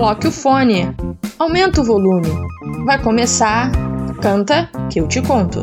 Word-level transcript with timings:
Coloque 0.00 0.28
o 0.28 0.32
fone. 0.32 0.96
Aumenta 1.38 1.82
o 1.82 1.84
volume. 1.84 2.30
Vai 2.86 3.02
começar. 3.02 3.70
Canta 4.22 4.70
que 4.88 4.98
eu 4.98 5.06
te 5.06 5.20
conto. 5.20 5.60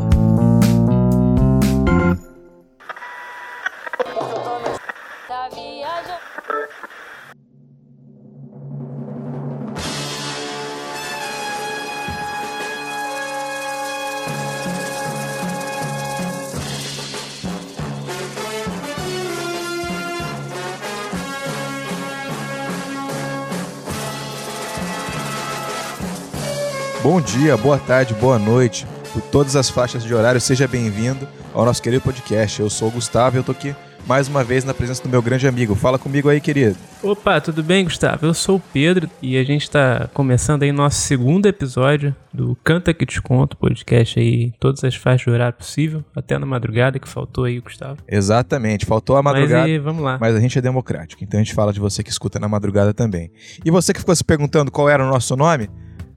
Bom 27.18 27.24
dia, 27.24 27.56
boa 27.56 27.78
tarde, 27.78 28.14
boa 28.14 28.38
noite. 28.38 28.86
Por 29.12 29.20
todas 29.20 29.56
as 29.56 29.68
faixas 29.68 30.04
de 30.04 30.14
horário, 30.14 30.40
seja 30.40 30.68
bem-vindo 30.68 31.26
ao 31.52 31.64
nosso 31.64 31.82
querido 31.82 32.00
podcast. 32.00 32.60
Eu 32.60 32.70
sou 32.70 32.86
o 32.86 32.90
Gustavo 32.92 33.36
e 33.36 33.38
eu 33.40 33.42
tô 33.42 33.50
aqui 33.50 33.74
mais 34.06 34.28
uma 34.28 34.44
vez 34.44 34.62
na 34.62 34.72
presença 34.72 35.02
do 35.02 35.08
meu 35.08 35.20
grande 35.20 35.48
amigo. 35.48 35.74
Fala 35.74 35.98
comigo 35.98 36.28
aí, 36.28 36.40
querido. 36.40 36.76
Opa, 37.02 37.40
tudo 37.40 37.60
bem, 37.60 37.82
Gustavo? 37.82 38.24
Eu 38.24 38.32
sou 38.32 38.58
o 38.58 38.60
Pedro 38.72 39.10
e 39.20 39.36
a 39.36 39.42
gente 39.42 39.62
está 39.62 40.08
começando 40.14 40.62
aí 40.62 40.70
nosso 40.70 41.00
segundo 41.00 41.46
episódio 41.46 42.14
do 42.32 42.56
Canta 42.62 42.94
Que 42.94 43.04
Te 43.04 43.20
Conto, 43.20 43.56
podcast 43.56 44.20
aí, 44.20 44.52
todas 44.60 44.84
as 44.84 44.94
faixas 44.94 45.24
de 45.24 45.30
horário 45.30 45.58
possível, 45.58 46.04
até 46.14 46.38
na 46.38 46.46
madrugada 46.46 47.00
que 47.00 47.08
faltou 47.08 47.42
aí, 47.42 47.58
Gustavo. 47.58 47.98
Exatamente, 48.06 48.86
faltou 48.86 49.16
a 49.16 49.22
madrugada. 49.24 49.62
Mas 49.62 49.70
aí, 49.72 49.78
vamos 49.80 50.04
lá. 50.04 50.18
Mas 50.20 50.36
a 50.36 50.40
gente 50.40 50.56
é 50.56 50.62
democrático, 50.62 51.24
então 51.24 51.40
a 51.40 51.42
gente 51.42 51.52
fala 51.52 51.72
de 51.72 51.80
você 51.80 52.04
que 52.04 52.10
escuta 52.10 52.38
na 52.38 52.46
madrugada 52.48 52.94
também. 52.94 53.32
E 53.64 53.72
você 53.72 53.92
que 53.92 53.98
ficou 53.98 54.14
se 54.14 54.22
perguntando 54.22 54.70
qual 54.70 54.88
era 54.88 55.04
o 55.04 55.10
nosso 55.10 55.34
nome, 55.34 55.68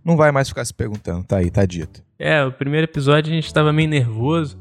não 0.03 0.17
vai 0.17 0.31
mais 0.31 0.49
ficar 0.49 0.66
se 0.66 0.73
perguntando, 0.73 1.23
tá 1.23 1.38
aí, 1.38 1.49
tá 1.49 1.66
dito. 1.66 2.03
É, 2.17 2.44
o 2.44 2.52
primeiro 2.52 2.85
episódio 2.85 3.31
a 3.31 3.35
gente 3.35 3.45
estava 3.45 3.71
meio 3.73 3.89
nervoso, 3.89 4.57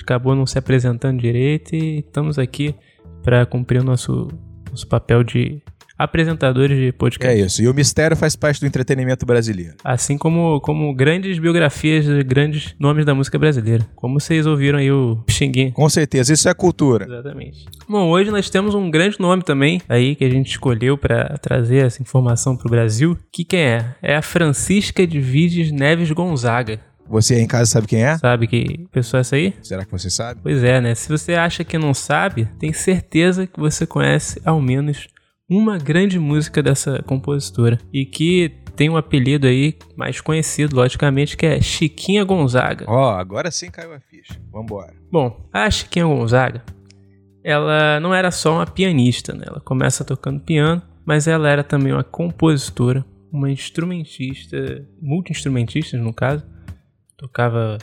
acabou 0.00 0.34
não 0.34 0.46
se 0.46 0.58
apresentando 0.58 1.20
direito 1.20 1.74
e 1.74 2.00
estamos 2.00 2.38
aqui 2.38 2.74
para 3.22 3.44
cumprir 3.46 3.80
o 3.80 3.84
nosso, 3.84 4.28
nosso 4.70 4.86
papel 4.86 5.24
de 5.24 5.62
apresentadores 5.98 6.78
de 6.78 6.92
podcast. 6.92 7.40
É 7.40 7.44
isso, 7.44 7.62
e 7.62 7.68
o 7.68 7.74
mistério 7.74 8.16
faz 8.16 8.36
parte 8.36 8.60
do 8.60 8.66
entretenimento 8.66 9.24
brasileiro. 9.24 9.74
Assim 9.84 10.18
como, 10.18 10.60
como 10.60 10.94
grandes 10.94 11.38
biografias 11.38 12.04
de 12.04 12.22
grandes 12.22 12.74
nomes 12.78 13.04
da 13.04 13.14
música 13.14 13.38
brasileira. 13.38 13.86
Como 13.94 14.20
vocês 14.20 14.46
ouviram 14.46 14.78
aí 14.78 14.90
o 14.90 15.18
Xinguinho. 15.28 15.72
Com 15.72 15.88
certeza, 15.88 16.32
isso 16.32 16.48
é 16.48 16.54
cultura. 16.54 17.04
Exatamente. 17.04 17.64
Bom, 17.88 18.08
hoje 18.08 18.30
nós 18.30 18.50
temos 18.50 18.74
um 18.74 18.90
grande 18.90 19.18
nome 19.20 19.42
também 19.42 19.80
aí 19.88 20.14
que 20.14 20.24
a 20.24 20.30
gente 20.30 20.50
escolheu 20.50 20.98
para 20.98 21.36
trazer 21.38 21.86
essa 21.86 22.02
informação 22.02 22.56
para 22.56 22.66
o 22.66 22.70
Brasil. 22.70 23.16
Que 23.32 23.44
quem 23.44 23.60
é? 23.60 23.94
É 24.02 24.16
a 24.16 24.22
Francisca 24.22 25.06
de 25.06 25.20
Vides 25.20 25.70
Neves 25.70 26.10
Gonzaga. 26.10 26.80
Você 27.08 27.34
aí 27.34 27.40
em 27.40 27.46
casa 27.46 27.70
sabe 27.70 27.86
quem 27.86 28.02
é? 28.02 28.18
Sabe 28.18 28.46
que 28.46 28.86
pessoa 28.90 29.20
é 29.20 29.22
essa 29.22 29.36
aí? 29.36 29.54
Será 29.62 29.84
que 29.84 29.92
você 29.92 30.10
sabe? 30.10 30.40
Pois 30.42 30.62
é, 30.64 30.80
né? 30.80 30.94
Se 30.94 31.08
você 31.08 31.34
acha 31.34 31.62
que 31.62 31.78
não 31.78 31.94
sabe, 31.94 32.48
tem 32.58 32.72
certeza 32.72 33.46
que 33.46 33.60
você 33.60 33.86
conhece 33.86 34.40
ao 34.44 34.60
menos 34.60 35.06
uma 35.48 35.78
grande 35.78 36.18
música 36.18 36.62
dessa 36.62 37.02
compositora 37.02 37.78
e 37.92 38.04
que 38.04 38.52
tem 38.74 38.90
um 38.90 38.96
apelido 38.96 39.46
aí 39.46 39.76
mais 39.96 40.20
conhecido, 40.20 40.76
logicamente, 40.76 41.36
que 41.36 41.46
é 41.46 41.60
Chiquinha 41.60 42.24
Gonzaga. 42.24 42.84
Ó, 42.86 43.14
oh, 43.14 43.16
agora 43.16 43.50
sim 43.50 43.70
caiu 43.70 43.94
a 43.94 44.00
ficha. 44.00 44.38
Vambora. 44.52 44.94
Bom, 45.10 45.48
a 45.52 45.70
Chiquinha 45.70 46.04
Gonzaga, 46.04 46.62
ela 47.42 47.98
não 48.00 48.14
era 48.14 48.30
só 48.30 48.54
uma 48.54 48.66
pianista, 48.66 49.32
né? 49.32 49.44
Ela 49.46 49.60
começa 49.60 50.04
tocando 50.04 50.40
piano, 50.40 50.82
mas 51.06 51.26
ela 51.26 51.48
era 51.48 51.64
também 51.64 51.92
uma 51.92 52.04
compositora, 52.04 53.04
uma 53.32 53.50
instrumentista, 53.50 54.86
multi-instrumentista 55.00 55.96
no 55.96 56.12
caso, 56.12 56.44
tocava 57.16 57.78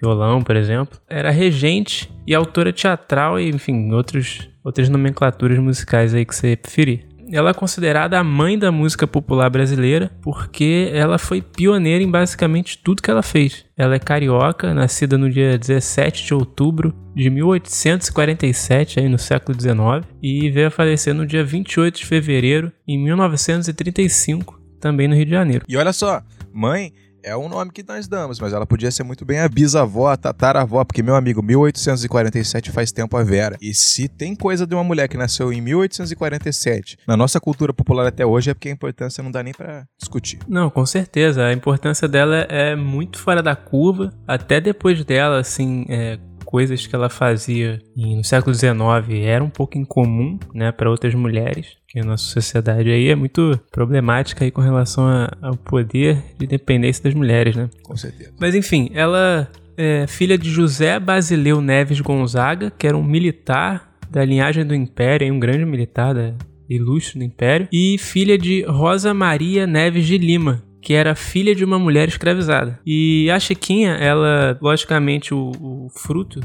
violão, 0.00 0.42
por 0.42 0.56
exemplo. 0.56 0.98
Era 1.08 1.30
regente 1.30 2.10
e 2.26 2.34
autora 2.34 2.72
teatral 2.72 3.38
e, 3.38 3.48
enfim, 3.50 3.92
outros, 3.92 4.48
outras 4.64 4.88
nomenclaturas 4.88 5.58
musicais 5.58 6.14
aí 6.14 6.24
que 6.24 6.34
você 6.34 6.56
preferir. 6.56 7.07
Ela 7.30 7.50
é 7.50 7.54
considerada 7.54 8.18
a 8.18 8.24
mãe 8.24 8.58
da 8.58 8.72
música 8.72 9.06
popular 9.06 9.50
brasileira 9.50 10.10
porque 10.22 10.90
ela 10.92 11.18
foi 11.18 11.42
pioneira 11.42 12.02
em 12.02 12.10
basicamente 12.10 12.78
tudo 12.78 13.02
que 13.02 13.10
ela 13.10 13.22
fez. 13.22 13.66
Ela 13.76 13.96
é 13.96 13.98
carioca, 13.98 14.72
nascida 14.72 15.18
no 15.18 15.30
dia 15.30 15.58
17 15.58 16.24
de 16.24 16.34
outubro 16.34 16.94
de 17.14 17.28
1847, 17.28 19.00
aí 19.00 19.08
no 19.08 19.18
século 19.18 19.56
19, 19.56 20.06
e 20.22 20.50
veio 20.50 20.68
a 20.68 20.70
falecer 20.70 21.14
no 21.14 21.26
dia 21.26 21.44
28 21.44 21.98
de 21.98 22.06
fevereiro 22.06 22.72
em 22.86 22.98
1935, 22.98 24.60
também 24.80 25.08
no 25.08 25.14
Rio 25.14 25.26
de 25.26 25.32
Janeiro. 25.32 25.64
E 25.68 25.76
olha 25.76 25.92
só, 25.92 26.22
mãe 26.52 26.92
é 27.22 27.36
um 27.36 27.48
nome 27.48 27.70
que 27.70 27.82
nós 27.82 28.08
damos, 28.08 28.40
mas 28.40 28.52
ela 28.52 28.66
podia 28.66 28.90
ser 28.90 29.02
muito 29.02 29.24
bem 29.24 29.40
a 29.40 29.48
bisavó, 29.48 30.08
a 30.08 30.16
tataravó, 30.16 30.84
porque, 30.84 31.02
meu 31.02 31.14
amigo, 31.14 31.42
1847 31.42 32.70
faz 32.70 32.92
tempo 32.92 33.16
a 33.16 33.22
Vera. 33.22 33.56
E 33.60 33.74
se 33.74 34.08
tem 34.08 34.34
coisa 34.34 34.66
de 34.66 34.74
uma 34.74 34.84
mulher 34.84 35.08
que 35.08 35.16
nasceu 35.16 35.52
em 35.52 35.60
1847, 35.60 36.98
na 37.06 37.16
nossa 37.16 37.40
cultura 37.40 37.72
popular 37.72 38.06
até 38.06 38.24
hoje, 38.24 38.50
é 38.50 38.54
porque 38.54 38.68
a 38.68 38.72
importância 38.72 39.22
não 39.22 39.30
dá 39.30 39.42
nem 39.42 39.52
para 39.52 39.86
discutir. 39.98 40.38
Não, 40.48 40.70
com 40.70 40.84
certeza. 40.86 41.44
A 41.44 41.52
importância 41.52 42.08
dela 42.08 42.46
é 42.48 42.74
muito 42.74 43.18
fora 43.18 43.42
da 43.42 43.54
curva. 43.56 44.12
Até 44.26 44.60
depois 44.60 45.04
dela, 45.04 45.40
assim, 45.40 45.84
é, 45.88 46.18
coisas 46.48 46.86
que 46.86 46.94
ela 46.94 47.10
fazia 47.10 47.78
no 47.94 48.24
século 48.24 48.54
XIX 48.54 48.78
era 49.22 49.44
um 49.44 49.50
pouco 49.50 49.76
incomum, 49.76 50.38
né, 50.54 50.72
para 50.72 50.90
outras 50.90 51.14
mulheres, 51.14 51.76
que 51.88 51.98
a 51.98 52.04
nossa 52.04 52.24
sociedade 52.24 52.90
aí 52.90 53.08
é 53.08 53.14
muito 53.14 53.58
problemática 53.72 54.44
aí 54.44 54.50
com 54.50 54.60
relação 54.60 55.06
a, 55.06 55.30
ao 55.40 55.56
poder 55.56 56.22
de 56.38 56.46
dependência 56.46 57.02
das 57.02 57.14
mulheres, 57.14 57.56
né? 57.56 57.70
Com 57.82 57.96
certeza. 57.96 58.32
Mas 58.38 58.54
enfim, 58.54 58.90
ela 58.92 59.48
é 59.76 60.06
filha 60.06 60.36
de 60.36 60.50
José 60.50 61.00
Basileu 61.00 61.60
Neves 61.60 62.00
Gonzaga, 62.00 62.70
que 62.70 62.86
era 62.86 62.96
um 62.96 63.02
militar 63.02 63.90
da 64.10 64.24
linhagem 64.24 64.66
do 64.66 64.74
Império, 64.74 65.32
um 65.32 65.40
grande 65.40 65.64
militar 65.64 66.14
da, 66.14 66.34
ilustre 66.68 67.18
do 67.18 67.24
Império, 67.24 67.68
e 67.72 67.96
filha 67.98 68.36
de 68.36 68.62
Rosa 68.64 69.14
Maria 69.14 69.66
Neves 69.66 70.06
de 70.06 70.18
Lima, 70.18 70.62
que 70.82 70.92
era 70.92 71.14
filha 71.14 71.54
de 71.54 71.64
uma 71.64 71.78
mulher 71.78 72.08
escravizada. 72.08 72.78
E 72.84 73.30
a 73.30 73.40
Chiquinha, 73.40 73.92
ela, 73.92 74.58
logicamente, 74.60 75.32
o, 75.32 75.52
o 75.58 75.88
fruto 75.90 76.40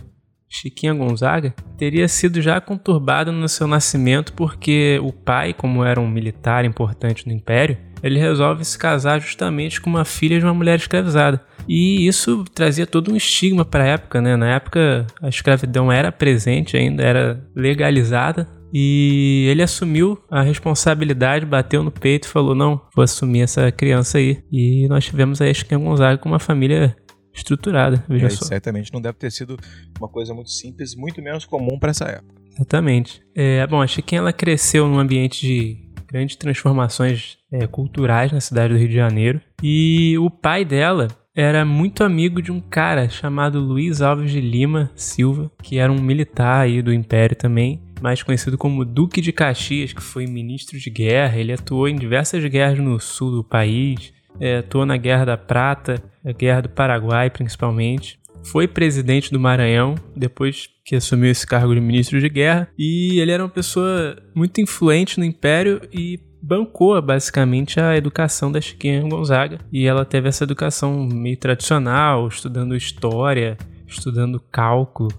Chiquinha 0.53 0.93
Gonzaga, 0.93 1.53
teria 1.77 2.07
sido 2.07 2.39
já 2.41 2.61
conturbado 2.61 3.31
no 3.31 3.49
seu 3.49 3.65
nascimento 3.65 4.33
porque 4.33 4.99
o 5.01 5.11
pai, 5.11 5.51
como 5.51 5.83
era 5.83 5.99
um 5.99 6.07
militar 6.07 6.63
importante 6.63 7.27
no 7.27 7.33
Império, 7.33 7.77
ele 8.03 8.19
resolve 8.19 8.63
se 8.63 8.77
casar 8.77 9.19
justamente 9.19 9.81
com 9.81 9.89
uma 9.89 10.05
filha 10.05 10.37
de 10.37 10.45
uma 10.45 10.53
mulher 10.53 10.77
escravizada. 10.77 11.43
E 11.67 12.05
isso 12.05 12.43
trazia 12.53 12.85
todo 12.85 13.11
um 13.11 13.15
estigma 13.15 13.65
para 13.65 13.83
a 13.83 13.87
época, 13.87 14.21
né? 14.21 14.35
Na 14.35 14.55
época 14.55 15.07
a 15.21 15.29
escravidão 15.29 15.91
era 15.91 16.11
presente 16.11 16.77
ainda, 16.77 17.01
era 17.01 17.41
legalizada, 17.55 18.47
e 18.73 19.47
ele 19.49 19.61
assumiu 19.61 20.17
a 20.31 20.41
responsabilidade, 20.41 21.45
bateu 21.45 21.83
no 21.83 21.91
peito 21.91 22.25
e 22.25 22.31
falou: 22.31 22.55
Não, 22.55 22.81
vou 22.95 23.03
assumir 23.03 23.41
essa 23.41 23.71
criança 23.71 24.17
aí. 24.17 24.43
E 24.51 24.87
nós 24.89 25.05
tivemos 25.05 25.39
a 25.39 25.53
Chiquinha 25.53 25.79
Gonzaga 25.79 26.17
com 26.17 26.27
uma 26.27 26.39
família 26.39 26.95
estruturada, 27.33 28.03
veja 28.07 28.27
é, 28.27 28.29
só. 28.29 28.45
Certamente 28.45 28.93
não 28.93 29.01
deve 29.01 29.17
ter 29.17 29.31
sido 29.31 29.57
uma 29.99 30.07
coisa 30.07 30.33
muito 30.33 30.51
simples, 30.51 30.95
muito 30.95 31.21
menos 31.21 31.45
comum 31.45 31.79
para 31.79 31.91
essa 31.91 32.05
época. 32.05 32.41
Exatamente. 32.53 33.21
É, 33.35 33.65
bom, 33.65 33.81
a 33.81 33.87
Chiquinha 33.87 34.19
ela 34.19 34.33
cresceu 34.33 34.87
num 34.87 34.99
ambiente 34.99 35.41
de 35.41 35.77
grandes 36.07 36.35
transformações 36.35 37.37
é, 37.51 37.65
culturais 37.65 38.31
na 38.31 38.39
cidade 38.39 38.73
do 38.73 38.79
Rio 38.79 38.87
de 38.87 38.95
Janeiro. 38.95 39.41
E 39.61 40.15
o 40.19 40.29
pai 40.29 40.63
dela 40.63 41.07
era 41.35 41.65
muito 41.65 42.03
amigo 42.03 42.39
de 42.41 42.51
um 42.51 42.61
cara 42.61 43.09
chamado 43.09 43.59
Luiz 43.59 44.01
Alves 44.01 44.31
de 44.31 44.39
Lima 44.39 44.91
Silva, 44.95 45.51
que 45.63 45.79
era 45.79 45.91
um 45.91 45.99
militar 45.99 46.61
aí 46.61 46.83
do 46.83 46.93
Império 46.93 47.35
também 47.35 47.81
mais 48.03 48.21
conhecido 48.21 48.57
como 48.57 48.83
Duque 48.83 49.21
de 49.21 49.31
Caxias, 49.31 49.93
que 49.93 50.03
foi 50.03 50.27
ministro 50.27 50.77
de 50.77 50.89
guerra. 50.89 51.37
Ele 51.37 51.53
atuou 51.53 51.87
em 51.87 51.95
diversas 51.95 52.43
guerras 52.43 52.77
no 52.77 52.99
sul 52.99 53.31
do 53.31 53.43
país, 53.45 54.13
é, 54.41 54.57
atuou 54.57 54.85
na 54.85 54.97
Guerra 54.97 55.23
da 55.23 55.37
Prata, 55.37 56.03
a 56.25 56.31
Guerra 56.31 56.61
do 56.61 56.69
Paraguai 56.69 57.29
principalmente. 57.29 58.19
Foi 58.45 58.67
presidente 58.67 59.31
do 59.31 59.39
Maranhão 59.39 59.95
depois 60.15 60.69
que 60.83 60.95
assumiu 60.95 61.31
esse 61.31 61.47
cargo 61.47 61.73
de 61.73 61.79
ministro 61.79 62.19
de 62.19 62.27
guerra. 62.27 62.67
E 62.77 63.19
ele 63.19 63.31
era 63.31 63.43
uma 63.43 63.49
pessoa 63.49 64.21
muito 64.35 64.59
influente 64.59 65.17
no 65.17 65.25
Império 65.25 65.81
e 65.93 66.19
bancou 66.41 67.01
basicamente 67.01 67.79
a 67.79 67.95
educação 67.95 68.51
da 68.51 68.59
Chiquinha 68.59 69.01
Gonzaga. 69.01 69.59
E 69.71 69.87
ela 69.87 70.03
teve 70.03 70.27
essa 70.27 70.43
educação 70.43 71.07
meio 71.07 71.37
tradicional, 71.37 72.27
estudando 72.27 72.75
história, 72.75 73.57
estudando 73.87 74.41
cálculo, 74.51 75.09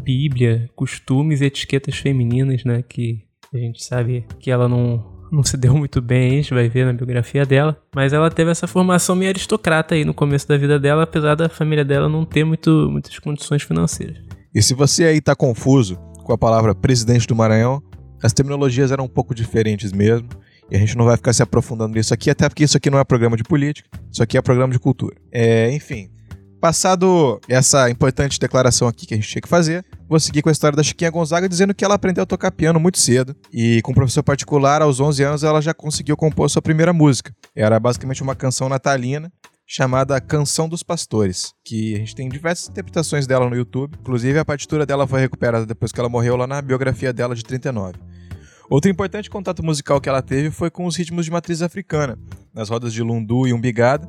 Bíblia, 0.00 0.68
costumes 0.76 1.40
e 1.40 1.46
etiquetas 1.46 1.96
femininas, 1.96 2.62
né? 2.62 2.84
Que 2.86 3.24
a 3.54 3.56
gente 3.56 3.82
sabe 3.82 4.26
que 4.38 4.50
ela 4.50 4.68
não, 4.68 5.15
não 5.30 5.42
se 5.42 5.56
deu 5.56 5.74
muito 5.74 6.00
bem, 6.00 6.32
a 6.32 6.34
gente 6.42 6.54
vai 6.54 6.68
ver 6.68 6.86
na 6.86 6.92
biografia 6.92 7.44
dela. 7.44 7.76
Mas 7.94 8.12
ela 8.12 8.30
teve 8.30 8.50
essa 8.50 8.66
formação 8.66 9.16
meio 9.16 9.30
aristocrata 9.30 9.94
aí 9.94 10.04
no 10.04 10.14
começo 10.14 10.46
da 10.48 10.56
vida 10.56 10.78
dela, 10.78 11.02
apesar 11.02 11.34
da 11.34 11.48
família 11.48 11.84
dela 11.84 12.08
não 12.08 12.24
ter 12.24 12.44
muito, 12.44 12.88
muitas 12.90 13.18
condições 13.18 13.62
financeiras. 13.62 14.18
E 14.54 14.62
se 14.62 14.74
você 14.74 15.04
aí 15.04 15.20
tá 15.20 15.34
confuso 15.34 15.96
com 16.24 16.32
a 16.32 16.38
palavra 16.38 16.74
presidente 16.74 17.26
do 17.26 17.36
Maranhão, 17.36 17.82
as 18.22 18.32
terminologias 18.32 18.90
eram 18.90 19.04
um 19.04 19.08
pouco 19.08 19.34
diferentes 19.34 19.92
mesmo. 19.92 20.28
E 20.70 20.76
a 20.76 20.78
gente 20.78 20.96
não 20.96 21.04
vai 21.04 21.16
ficar 21.16 21.32
se 21.32 21.42
aprofundando 21.42 21.94
nisso 21.94 22.12
aqui, 22.12 22.28
até 22.28 22.48
porque 22.48 22.64
isso 22.64 22.76
aqui 22.76 22.90
não 22.90 22.98
é 22.98 23.04
programa 23.04 23.36
de 23.36 23.44
política, 23.44 23.88
isso 24.10 24.20
aqui 24.20 24.36
é 24.36 24.42
programa 24.42 24.72
de 24.72 24.80
cultura. 24.80 25.14
É, 25.30 25.70
enfim, 25.72 26.10
Passado 26.66 27.40
essa 27.48 27.88
importante 27.88 28.40
declaração 28.40 28.88
aqui 28.88 29.06
que 29.06 29.14
a 29.14 29.16
gente 29.16 29.28
tinha 29.28 29.40
que 29.40 29.46
fazer, 29.46 29.84
vou 30.08 30.18
seguir 30.18 30.42
com 30.42 30.48
a 30.48 30.52
história 30.52 30.74
da 30.74 30.82
Chiquinha 30.82 31.12
Gonzaga 31.12 31.48
dizendo 31.48 31.72
que 31.72 31.84
ela 31.84 31.94
aprendeu 31.94 32.24
a 32.24 32.26
tocar 32.26 32.50
piano 32.50 32.80
muito 32.80 32.98
cedo 32.98 33.36
e 33.52 33.80
com 33.82 33.92
um 33.92 33.94
professor 33.94 34.24
particular, 34.24 34.82
aos 34.82 34.98
11 34.98 35.22
anos, 35.22 35.44
ela 35.44 35.60
já 35.60 35.72
conseguiu 35.72 36.16
compor 36.16 36.50
sua 36.50 36.60
primeira 36.60 36.92
música. 36.92 37.32
Era 37.54 37.78
basicamente 37.78 38.20
uma 38.20 38.34
canção 38.34 38.68
natalina 38.68 39.30
chamada 39.64 40.20
Canção 40.20 40.68
dos 40.68 40.82
Pastores, 40.82 41.52
que 41.64 41.94
a 41.94 41.98
gente 41.98 42.16
tem 42.16 42.28
diversas 42.28 42.68
interpretações 42.68 43.28
dela 43.28 43.48
no 43.48 43.54
YouTube. 43.54 43.96
Inclusive, 44.00 44.36
a 44.36 44.44
partitura 44.44 44.84
dela 44.84 45.06
foi 45.06 45.20
recuperada 45.20 45.64
depois 45.64 45.92
que 45.92 46.00
ela 46.00 46.08
morreu 46.08 46.34
lá 46.34 46.48
na 46.48 46.60
biografia 46.60 47.12
dela 47.12 47.36
de 47.36 47.44
39. 47.44 47.94
Outro 48.68 48.90
importante 48.90 49.30
contato 49.30 49.64
musical 49.64 50.00
que 50.00 50.08
ela 50.08 50.20
teve 50.20 50.50
foi 50.50 50.68
com 50.68 50.84
os 50.84 50.96
ritmos 50.96 51.26
de 51.26 51.30
matriz 51.30 51.62
africana, 51.62 52.18
nas 52.52 52.68
rodas 52.68 52.92
de 52.92 53.04
lundu 53.04 53.46
e 53.46 53.52
umbigada, 53.52 54.08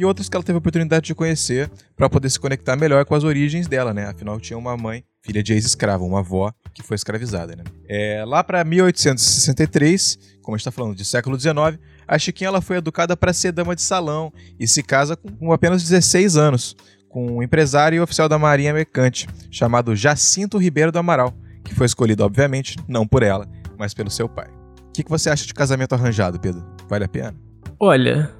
e 0.00 0.04
outras 0.04 0.30
que 0.30 0.36
ela 0.36 0.42
teve 0.42 0.56
a 0.56 0.58
oportunidade 0.58 1.04
de 1.04 1.14
conhecer 1.14 1.70
para 1.94 2.08
poder 2.08 2.30
se 2.30 2.40
conectar 2.40 2.74
melhor 2.74 3.04
com 3.04 3.14
as 3.14 3.22
origens 3.22 3.66
dela, 3.66 3.92
né? 3.92 4.06
Afinal, 4.06 4.40
tinha 4.40 4.58
uma 4.58 4.74
mãe, 4.74 5.04
filha 5.22 5.42
de 5.42 5.52
ex-escrava, 5.52 6.02
uma 6.02 6.20
avó 6.20 6.50
que 6.72 6.82
foi 6.82 6.94
escravizada, 6.94 7.54
né? 7.54 7.64
É, 7.86 8.24
lá 8.26 8.42
para 8.42 8.64
1863, 8.64 10.18
como 10.42 10.54
a 10.54 10.56
gente 10.56 10.62
está 10.62 10.70
falando 10.70 10.96
de 10.96 11.04
século 11.04 11.38
XIX, 11.38 11.78
a 12.08 12.18
Chiquinha 12.18 12.48
ela 12.48 12.62
foi 12.62 12.78
educada 12.78 13.14
para 13.14 13.34
ser 13.34 13.52
dama 13.52 13.76
de 13.76 13.82
salão 13.82 14.32
e 14.58 14.66
se 14.66 14.82
casa 14.82 15.16
com 15.16 15.52
apenas 15.52 15.82
16 15.82 16.34
anos, 16.38 16.74
com 17.10 17.36
um 17.36 17.42
empresário 17.42 17.96
e 17.96 18.00
oficial 18.00 18.26
da 18.26 18.38
Marinha 18.38 18.72
Mercante, 18.72 19.28
chamado 19.50 19.94
Jacinto 19.94 20.56
Ribeiro 20.56 20.90
do 20.90 20.98
Amaral, 20.98 21.34
que 21.62 21.74
foi 21.74 21.84
escolhido, 21.84 22.24
obviamente, 22.24 22.78
não 22.88 23.06
por 23.06 23.22
ela, 23.22 23.46
mas 23.78 23.92
pelo 23.92 24.10
seu 24.10 24.30
pai. 24.30 24.48
O 24.88 24.92
que, 24.92 25.04
que 25.04 25.10
você 25.10 25.28
acha 25.28 25.46
de 25.46 25.52
casamento 25.52 25.94
arranjado, 25.94 26.40
Pedro? 26.40 26.64
Vale 26.88 27.04
a 27.04 27.08
pena? 27.08 27.34
Olha, 27.78 28.39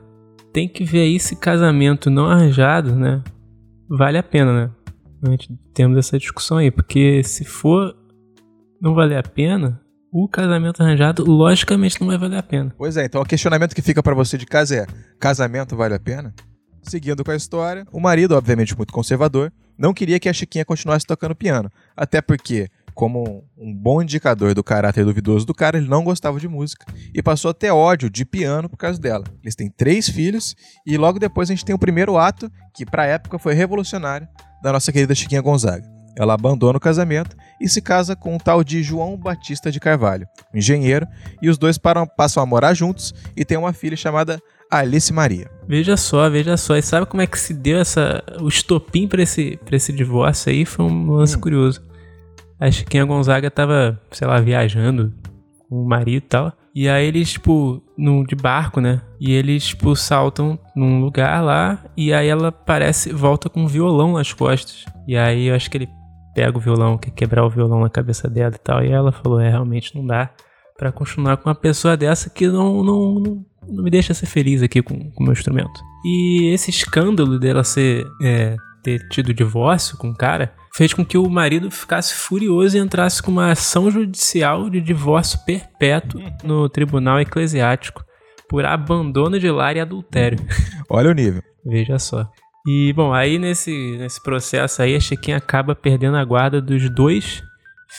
tem 0.53 0.69
que 0.69 0.85
ver 0.85 1.03
aí 1.03 1.21
se 1.21 1.37
casamento 1.37 2.11
não 2.11 2.27
arranjado, 2.27 2.95
né? 2.95 3.23
Vale 3.89 4.19
a 4.19 4.23
pena, 4.23 4.53
né? 4.53 4.71
A 5.23 5.31
gente 5.31 5.59
temos 5.75 5.99
essa 5.99 6.19
discussão 6.19 6.59
aí, 6.59 6.71
porque 6.71 7.23
se 7.23 7.45
for 7.45 7.95
não 8.81 8.95
valer 8.95 9.19
a 9.19 9.23
pena, 9.23 9.81
o 10.13 10.27
casamento 10.29 10.83
arranjado 10.83 11.25
logicamente 11.25 12.01
não 12.01 12.09
vai 12.09 12.19
valer 12.19 12.39
a 12.39 12.43
pena. 12.43 12.75
Pois 12.77 12.97
é, 12.97 13.05
então 13.05 13.21
o 13.21 13.27
questionamento 13.27 13.75
que 13.75 13.83
fica 13.83 14.03
para 14.03 14.15
você 14.15 14.39
de 14.39 14.47
casa 14.47 14.77
é: 14.77 14.87
casamento 15.19 15.77
vale 15.77 15.95
a 15.95 16.01
pena? 16.01 16.35
Seguindo 16.83 17.23
com 17.23 17.31
a 17.31 17.37
história, 17.37 17.87
o 17.93 18.01
marido, 18.01 18.35
obviamente 18.35 18.77
muito 18.77 18.93
conservador, 18.93 19.53
não 19.79 19.93
queria 19.93 20.19
que 20.19 20.29
a 20.29 20.33
Chiquinha 20.33 20.65
continuasse 20.65 21.07
tocando 21.07 21.35
piano, 21.35 21.71
até 21.95 22.23
porque 22.23 22.69
como 22.95 23.45
um 23.57 23.75
bom 23.75 24.03
indicador 24.03 24.55
do 24.55 24.65
caráter 24.65 25.05
duvidoso 25.05 25.47
do 25.47 25.55
cara, 25.55 25.79
ele 25.79 25.89
não 25.89 26.05
gostava 26.05 26.39
de 26.39 26.49
música 26.49 26.87
e 27.15 27.23
passou 27.23 27.51
a 27.51 27.55
ter 27.55 27.71
ódio 27.71 28.11
de 28.11 28.25
piano 28.25 28.69
por 28.69 28.77
causa 28.77 29.01
dela. 29.01 29.25
Eles 29.43 29.55
têm 29.55 29.71
três 29.71 30.09
filhos 30.09 30.55
e 30.87 30.97
logo 30.97 31.19
depois 31.19 31.51
a 31.51 31.55
gente 31.55 31.65
tem 31.65 31.75
o 31.75 31.79
primeiro 31.79 32.17
ato, 32.17 32.51
que 32.75 32.85
para 32.85 33.03
a 33.03 33.07
época 33.07 33.39
foi 33.39 33.55
revolucionário, 33.55 34.29
da 34.63 34.73
nossa 34.73 34.93
querida 34.93 35.15
Chiquinha 35.15 35.41
Gonzaga. 35.41 35.89
Ela 36.17 36.35
abandona 36.35 36.77
o 36.77 36.81
casamento 36.81 37.37
e 37.61 37.69
se 37.69 37.81
casa 37.81 38.15
com 38.17 38.35
um 38.35 38.39
tal 38.39 38.63
de 38.65 38.83
João 38.83 39.17
Batista 39.17 39.71
de 39.71 39.81
Carvalho, 39.81 40.27
um 40.53 40.59
engenheiro, 40.59 41.07
e 41.41 41.49
os 41.49 41.57
dois 41.57 41.79
param, 41.79 42.07
passam 42.07 42.43
a 42.43 42.47
morar 42.47 42.75
juntos 42.75 43.15
e 43.37 43.45
têm 43.45 43.57
uma 43.57 43.73
filha 43.73 43.97
chamada 43.97 44.39
Alice 44.71 45.13
Maria. 45.13 45.51
Veja 45.67 45.97
só, 45.97 46.29
veja 46.29 46.57
só. 46.57 46.77
E 46.77 46.83
sabe 46.83 47.07
como 47.07 47.23
é 47.23 47.27
que 47.27 47.39
se 47.39 47.55
deu 47.55 47.79
essa, 47.79 48.23
o 48.41 48.49
estopim 48.49 49.09
para 49.09 49.23
esse, 49.23 49.59
esse 49.71 49.93
divórcio 49.93 50.53
aí? 50.53 50.65
Foi 50.65 50.85
um 50.85 51.11
lance 51.13 51.37
hum. 51.37 51.41
curioso 51.41 51.90
a 52.61 52.71
Chiquinha 52.71 53.05
Gonzaga 53.05 53.51
tava, 53.51 53.99
sei 54.11 54.29
lá, 54.29 54.39
viajando 54.39 55.15
com 55.69 55.83
o 55.83 55.89
marido 55.89 56.25
e 56.25 56.29
tal. 56.29 56.53
E 56.75 56.89
aí 56.89 57.07
eles, 57.07 57.33
tipo, 57.33 57.83
no, 57.97 58.25
de 58.25 58.37
barco, 58.37 58.81
né? 58.81 59.01
E 59.19 59.33
eles, 59.33 59.69
tipo, 59.69 59.97
saltam 59.97 60.59
num 60.77 61.01
lugar 61.01 61.43
lá. 61.43 61.83
E 61.97 62.13
aí 62.13 62.29
ela 62.29 62.53
parece, 62.53 63.13
volta 63.13 63.49
com 63.49 63.63
um 63.63 63.67
violão 63.67 64.13
nas 64.13 64.33
costas. 64.33 64.85
E 65.09 65.17
aí 65.17 65.47
eu 65.47 65.55
acho 65.55 65.71
que 65.71 65.79
ele 65.79 65.89
pega 66.35 66.57
o 66.57 66.61
violão, 66.61 66.99
quer 66.99 67.11
quebrar 67.11 67.45
o 67.45 67.51
violão 67.51 67.81
na 67.81 67.89
cabeça 67.89 68.29
dela 68.29 68.55
e 68.55 68.59
tal. 68.59 68.85
E 68.85 68.91
ela 68.91 69.11
falou: 69.11 69.41
é, 69.41 69.49
realmente 69.49 69.97
não 69.97 70.07
dá 70.07 70.31
para 70.77 70.93
continuar 70.93 71.39
com 71.39 71.49
uma 71.49 71.55
pessoa 71.55 71.97
dessa 71.97 72.31
que 72.31 72.47
não, 72.47 72.85
não, 72.85 73.15
não, 73.15 73.45
não 73.69 73.85
me 73.85 73.91
deixa 73.91 74.15
ser 74.15 74.27
feliz 74.27 74.63
aqui 74.63 74.83
com 74.83 74.95
o 74.95 75.23
meu 75.23 75.33
instrumento. 75.33 75.81
E 76.05 76.53
esse 76.55 76.71
escândalo 76.71 77.39
dela 77.39 77.65
ser, 77.65 78.07
é, 78.23 78.57
ter 78.83 79.09
tido 79.09 79.35
divórcio 79.35 79.99
com 79.99 80.11
o 80.11 80.17
cara 80.17 80.53
fez 80.75 80.93
com 80.93 81.05
que 81.05 81.19
o 81.19 81.29
marido 81.29 81.71
ficasse 81.71 82.15
furioso 82.15 82.77
e 82.77 82.81
entrasse 82.81 83.23
com 83.23 83.31
uma 83.31 83.53
ação 83.53 83.91
judicial 83.91 84.71
de 84.71 84.81
divórcio 84.81 85.39
perpétuo 85.45 86.21
no 86.43 86.69
tribunal 86.69 87.21
eclesiástico 87.21 88.05
por 88.49 88.65
abandono 88.65 89.39
de 89.39 89.51
lar 89.51 89.77
e 89.77 89.81
adultério. 89.81 90.39
Olha 90.91 91.11
o 91.11 91.15
nível. 91.15 91.43
Veja 91.65 91.99
só. 91.99 92.29
E, 92.67 92.93
bom, 92.93 93.13
aí 93.13 93.39
nesse, 93.39 93.97
nesse 93.97 94.23
processo 94.23 94.83
aí, 94.83 94.95
a 94.95 95.01
Chiquinha 95.01 95.37
acaba 95.37 95.75
perdendo 95.75 96.17
a 96.17 96.25
guarda 96.25 96.61
dos 96.61 96.89
dois 96.91 97.43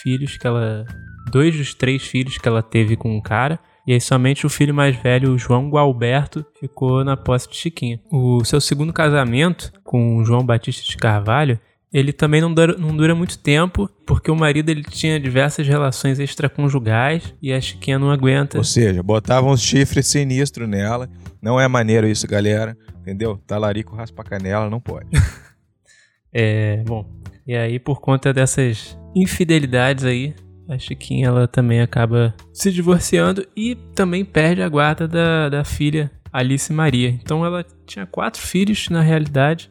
filhos 0.01 0.38
que 0.38 0.45
ela. 0.45 0.85
Dois 1.31 1.56
dos 1.56 1.73
três 1.73 2.03
filhos 2.03 2.38
que 2.38 2.47
ela 2.47 2.62
teve 2.62 2.95
com 2.95 3.18
o 3.18 3.21
cara. 3.21 3.59
E 3.88 3.94
aí 3.94 4.01
somente 4.01 4.45
o 4.45 4.50
filho 4.50 4.73
mais 4.73 4.95
velho, 4.95 5.33
o 5.33 5.38
João 5.38 5.69
Gualberto, 5.69 6.45
ficou 6.59 7.03
na 7.03 7.18
posse 7.18 7.50
de 7.50 7.56
Chiquinha. 7.56 8.00
O 8.12 8.44
seu 8.44 8.62
segundo 8.62 8.94
casamento 8.94 9.71
com 9.83 10.18
o 10.18 10.25
João 10.25 10.45
Batista 10.45 10.83
de 10.83 10.97
Carvalho 10.97 11.59
ele 11.94 12.14
também 12.14 12.40
não 12.40 12.54
dura, 12.54 12.78
não 12.78 12.96
dura 12.96 13.14
muito 13.14 13.38
tempo, 13.38 13.90
porque 14.06 14.32
o 14.32 14.36
marido 14.36 14.70
ele 14.70 14.84
tinha 14.84 15.20
diversas 15.20 15.68
relações 15.68 16.20
extraconjugais 16.20 17.34
e 17.42 17.52
a 17.52 17.60
Chiquinha 17.60 18.00
não 18.00 18.10
aguenta. 18.10 18.58
Ou 18.58 18.64
seja, 18.64 19.04
botavam 19.04 19.52
os 19.52 19.62
chifres 19.62 20.08
sinistros 20.08 20.70
nela. 20.70 21.10
Não 21.42 21.60
é 21.60 21.68
maneiro 21.68 22.08
isso, 22.08 22.26
galera. 22.28 22.78
Entendeu? 23.02 23.38
Talarico 23.46 23.96
raspa 23.96 24.24
canela, 24.24 24.70
não 24.70 24.80
pode. 24.80 25.10
é, 26.32 26.82
bom. 26.86 27.06
E 27.46 27.56
aí, 27.56 27.78
por 27.78 28.00
conta 28.00 28.32
dessas 28.32 28.98
infidelidades 29.14 30.06
aí, 30.06 30.34
a 30.70 30.78
Chiquinha 30.78 31.28
ela 31.28 31.48
também 31.48 31.82
acaba 31.82 32.34
se 32.54 32.72
divorciando 32.72 33.46
e 33.54 33.76
também 33.94 34.24
perde 34.24 34.62
a 34.62 34.70
guarda 34.70 35.08
da, 35.08 35.50
da 35.50 35.64
filha 35.66 36.10
Alice 36.32 36.72
Maria. 36.72 37.10
Então 37.10 37.46
ela 37.46 37.66
tinha 37.86 38.06
quatro 38.06 38.42
filhos 38.42 38.88
na 38.88 39.02
realidade 39.02 39.70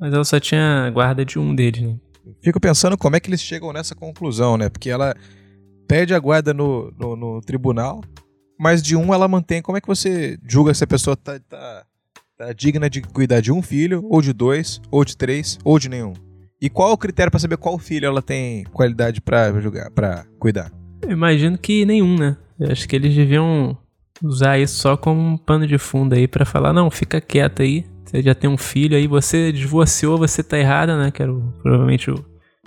mas 0.00 0.12
ela 0.12 0.24
só 0.24 0.38
tinha 0.38 0.90
guarda 0.90 1.24
de 1.24 1.38
um 1.38 1.54
deles, 1.54 1.82
né? 1.82 1.96
Fico 2.42 2.60
pensando 2.60 2.96
como 2.96 3.16
é 3.16 3.20
que 3.20 3.28
eles 3.28 3.40
chegam 3.40 3.72
nessa 3.72 3.94
conclusão, 3.94 4.56
né? 4.56 4.68
Porque 4.68 4.90
ela 4.90 5.14
pede 5.88 6.14
a 6.14 6.18
guarda 6.18 6.52
no, 6.52 6.92
no, 6.98 7.16
no 7.16 7.40
tribunal, 7.40 8.02
mas 8.58 8.82
de 8.82 8.94
um 8.94 9.12
ela 9.14 9.26
mantém. 9.26 9.62
Como 9.62 9.78
é 9.78 9.80
que 9.80 9.88
você 9.88 10.38
julga 10.46 10.74
se 10.74 10.84
a 10.84 10.86
pessoa 10.86 11.16
tá, 11.16 11.40
tá, 11.48 11.84
tá 12.36 12.52
digna 12.52 12.90
de 12.90 13.00
cuidar 13.00 13.40
de 13.40 13.50
um 13.50 13.62
filho, 13.62 14.04
ou 14.08 14.20
de 14.20 14.32
dois, 14.32 14.80
ou 14.90 15.04
de 15.04 15.16
três, 15.16 15.58
ou 15.64 15.78
de 15.78 15.88
nenhum? 15.88 16.12
E 16.60 16.68
qual 16.68 16.90
é 16.90 16.92
o 16.92 16.98
critério 16.98 17.30
para 17.30 17.40
saber 17.40 17.56
qual 17.56 17.78
filho 17.78 18.06
ela 18.06 18.20
tem 18.20 18.64
qualidade 18.64 19.20
para 19.20 19.58
julgar, 19.60 19.90
para 19.90 20.26
cuidar? 20.38 20.72
Eu 21.02 21.12
imagino 21.12 21.56
que 21.56 21.86
nenhum, 21.86 22.16
né? 22.16 22.36
Eu 22.58 22.72
acho 22.72 22.88
que 22.88 22.96
eles 22.96 23.14
deviam 23.14 23.78
usar 24.22 24.58
isso 24.58 24.76
só 24.76 24.96
como 24.96 25.20
um 25.20 25.36
pano 25.36 25.66
de 25.66 25.78
fundo 25.78 26.14
aí 26.14 26.26
para 26.26 26.44
falar, 26.44 26.72
não, 26.72 26.90
fica 26.90 27.20
quieta 27.20 27.62
aí, 27.62 27.86
você 28.08 28.22
já 28.22 28.34
tem 28.34 28.48
um 28.48 28.56
filho, 28.56 28.96
aí 28.96 29.06
você 29.06 29.52
divorciou, 29.52 30.16
você 30.16 30.42
tá 30.42 30.58
errada, 30.58 30.96
né? 30.96 31.10
Que 31.10 31.22
era 31.22 31.32
o, 31.32 31.52
provavelmente 31.62 32.10
o, 32.10 32.24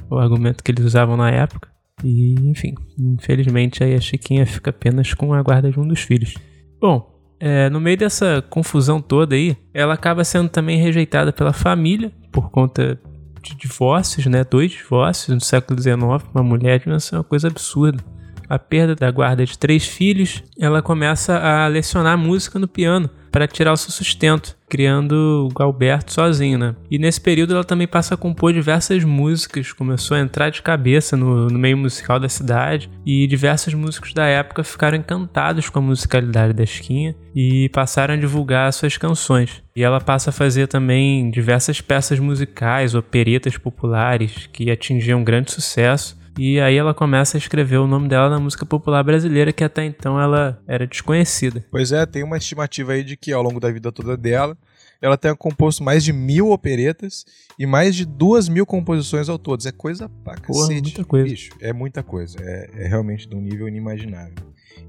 o 0.10 0.18
argumento 0.20 0.64
que 0.64 0.72
eles 0.72 0.86
usavam 0.86 1.18
na 1.18 1.32
época. 1.32 1.68
E, 2.04 2.36
enfim, 2.48 2.76
infelizmente 3.00 3.84
aí 3.84 3.96
a 3.96 4.00
Chiquinha 4.00 4.46
fica 4.46 4.70
apenas 4.70 5.14
com 5.14 5.34
a 5.34 5.42
guarda 5.42 5.72
de 5.72 5.80
um 5.80 5.88
dos 5.88 6.02
filhos. 6.02 6.36
Bom, 6.80 7.20
é, 7.40 7.70
no 7.72 7.82
meio 7.82 7.98
dessa 7.98 8.44
confusão 8.50 9.02
toda 9.02 9.34
aí, 9.34 9.58
ela 9.74 9.96
acaba 9.96 10.24
sendo 10.24 10.48
também 10.48 10.80
rejeitada 10.80 11.34
pela 11.34 11.54
família 11.54 12.12
por 12.32 12.52
conta 12.52 13.00
de 13.42 13.56
divórcios, 13.56 14.28
né? 14.28 14.44
Dois 14.44 14.72
divórcios 14.72 15.34
no 15.34 15.42
século 15.42 15.82
XIX, 15.82 15.98
uma 16.34 16.44
mulher 16.44 16.78
devia 16.78 17.00
ser 17.00 17.16
uma 17.16 17.24
coisa 17.24 17.48
absurda. 17.48 18.04
A 18.48 18.60
perda 18.60 18.94
da 18.94 19.10
guarda 19.10 19.44
de 19.44 19.58
três 19.58 19.88
filhos, 19.88 20.44
ela 20.60 20.84
começa 20.84 21.40
a 21.40 21.68
lecionar 21.68 22.16
música 22.16 22.60
no 22.60 22.68
piano 22.68 23.10
para 23.32 23.48
tirar 23.48 23.72
o 23.72 23.78
seu 23.78 23.92
sustento, 23.92 24.58
criando 24.70 25.48
o 25.50 25.54
Galberto 25.54 26.14
sozinho, 26.14 26.58
né? 26.58 26.76
E 26.90 27.00
nesse 27.00 27.20
período 27.20 27.54
ela 27.54 27.64
também 27.64 27.88
passa 27.88 28.14
a 28.14 28.18
compor 28.18 28.54
diversas 28.54 29.04
músicas, 29.04 29.72
começou 29.72 30.18
a 30.18 30.20
entrar 30.20 30.50
de 30.50 30.62
cabeça 30.62 31.16
no, 31.16 31.48
no 31.48 31.58
meio 31.58 31.78
musical 31.78 32.20
da 32.20 32.30
cidade 32.30 32.90
e 33.06 33.26
diversos 33.28 33.74
músicos 33.74 34.14
da 34.14 34.26
época 34.26 34.64
ficaram 34.64 34.98
encantados 34.98 35.70
com 35.70 35.80
a 35.80 35.82
musicalidade 35.82 36.54
da 36.54 36.66
Chiquinha 36.66 37.16
e 37.36 37.70
passaram 37.70 38.14
a 38.14 38.18
divulgar 38.18 38.72
suas 38.74 38.98
canções. 38.98 39.64
E 39.76 39.84
ela 39.84 40.02
passa 40.02 40.30
a 40.30 40.34
fazer 40.34 40.68
também 40.68 41.32
diversas 41.32 41.80
peças 41.80 42.20
musicais, 42.20 42.94
operetas 42.94 43.58
populares 43.58 44.50
que 44.52 44.70
atingiam 44.70 45.24
grande 45.24 45.52
sucesso 45.52 46.21
e 46.38 46.60
aí 46.60 46.76
ela 46.76 46.94
começa 46.94 47.38
a 47.38 47.40
escrever 47.40 47.78
o 47.78 47.88
nome 47.88 48.08
dela 48.08 48.30
na 48.30 48.40
música 48.40 48.66
popular 48.66 49.04
brasileira, 49.04 49.52
que 49.52 49.64
até 49.64 49.86
então 49.86 50.20
ela 50.20 50.62
era 50.68 50.88
desconhecida. 50.88 51.66
Pois 51.72 51.92
é, 51.92 52.06
tem 52.06 52.24
uma 52.24 52.38
estimativa 52.38 52.94
aí 52.94 53.04
de 53.04 53.18
que 53.18 53.32
ao 53.32 53.44
longo 53.44 53.60
da 53.60 53.72
vida 53.72 53.92
toda 53.92 54.16
dela, 54.16 54.58
ela 55.02 55.18
tenha 55.18 55.36
composto 55.36 55.84
mais 55.84 56.04
de 56.04 56.14
mil 56.14 56.52
operetas 56.52 57.26
e 57.58 57.66
mais 57.66 57.96
de 57.96 58.06
duas 58.06 58.48
mil 58.48 58.66
composições 58.66 59.30
ao 59.30 59.38
todo. 59.40 59.66
É 59.68 59.72
coisa 59.72 60.08
pra 60.24 60.36
Porra, 60.36 60.68
cacete. 60.68 60.82
muita 60.82 61.04
coisa. 61.04 61.28
Bicho, 61.28 61.52
é 61.60 61.74
muita 61.74 62.04
coisa. 62.04 62.38
É, 62.42 62.70
é 62.76 62.88
realmente 62.88 63.28
de 63.28 63.36
um 63.36 63.42
nível 63.42 63.68
inimaginável. 63.68 64.36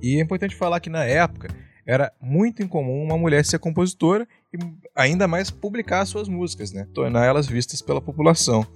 E 0.01 0.17
é 0.17 0.21
importante 0.21 0.55
falar 0.55 0.81
que 0.81 0.91
na 0.91 1.05
época, 1.05 1.49
era 1.87 2.13
muito 2.21 2.63
incomum 2.63 3.03
uma 3.03 3.19
mulher 3.19 3.45
ser 3.45 3.59
compositora 3.59 4.27
e 4.53 4.59
ainda 4.95 5.27
mais 5.27 5.51
publicar 5.51 6.05
suas 6.07 6.29
músicas, 6.29 6.73
né? 6.73 6.87
Tornar 6.95 7.25
elas 7.25 7.47
vistas 7.47 7.83
pela 7.83 8.01
população. 8.01 8.67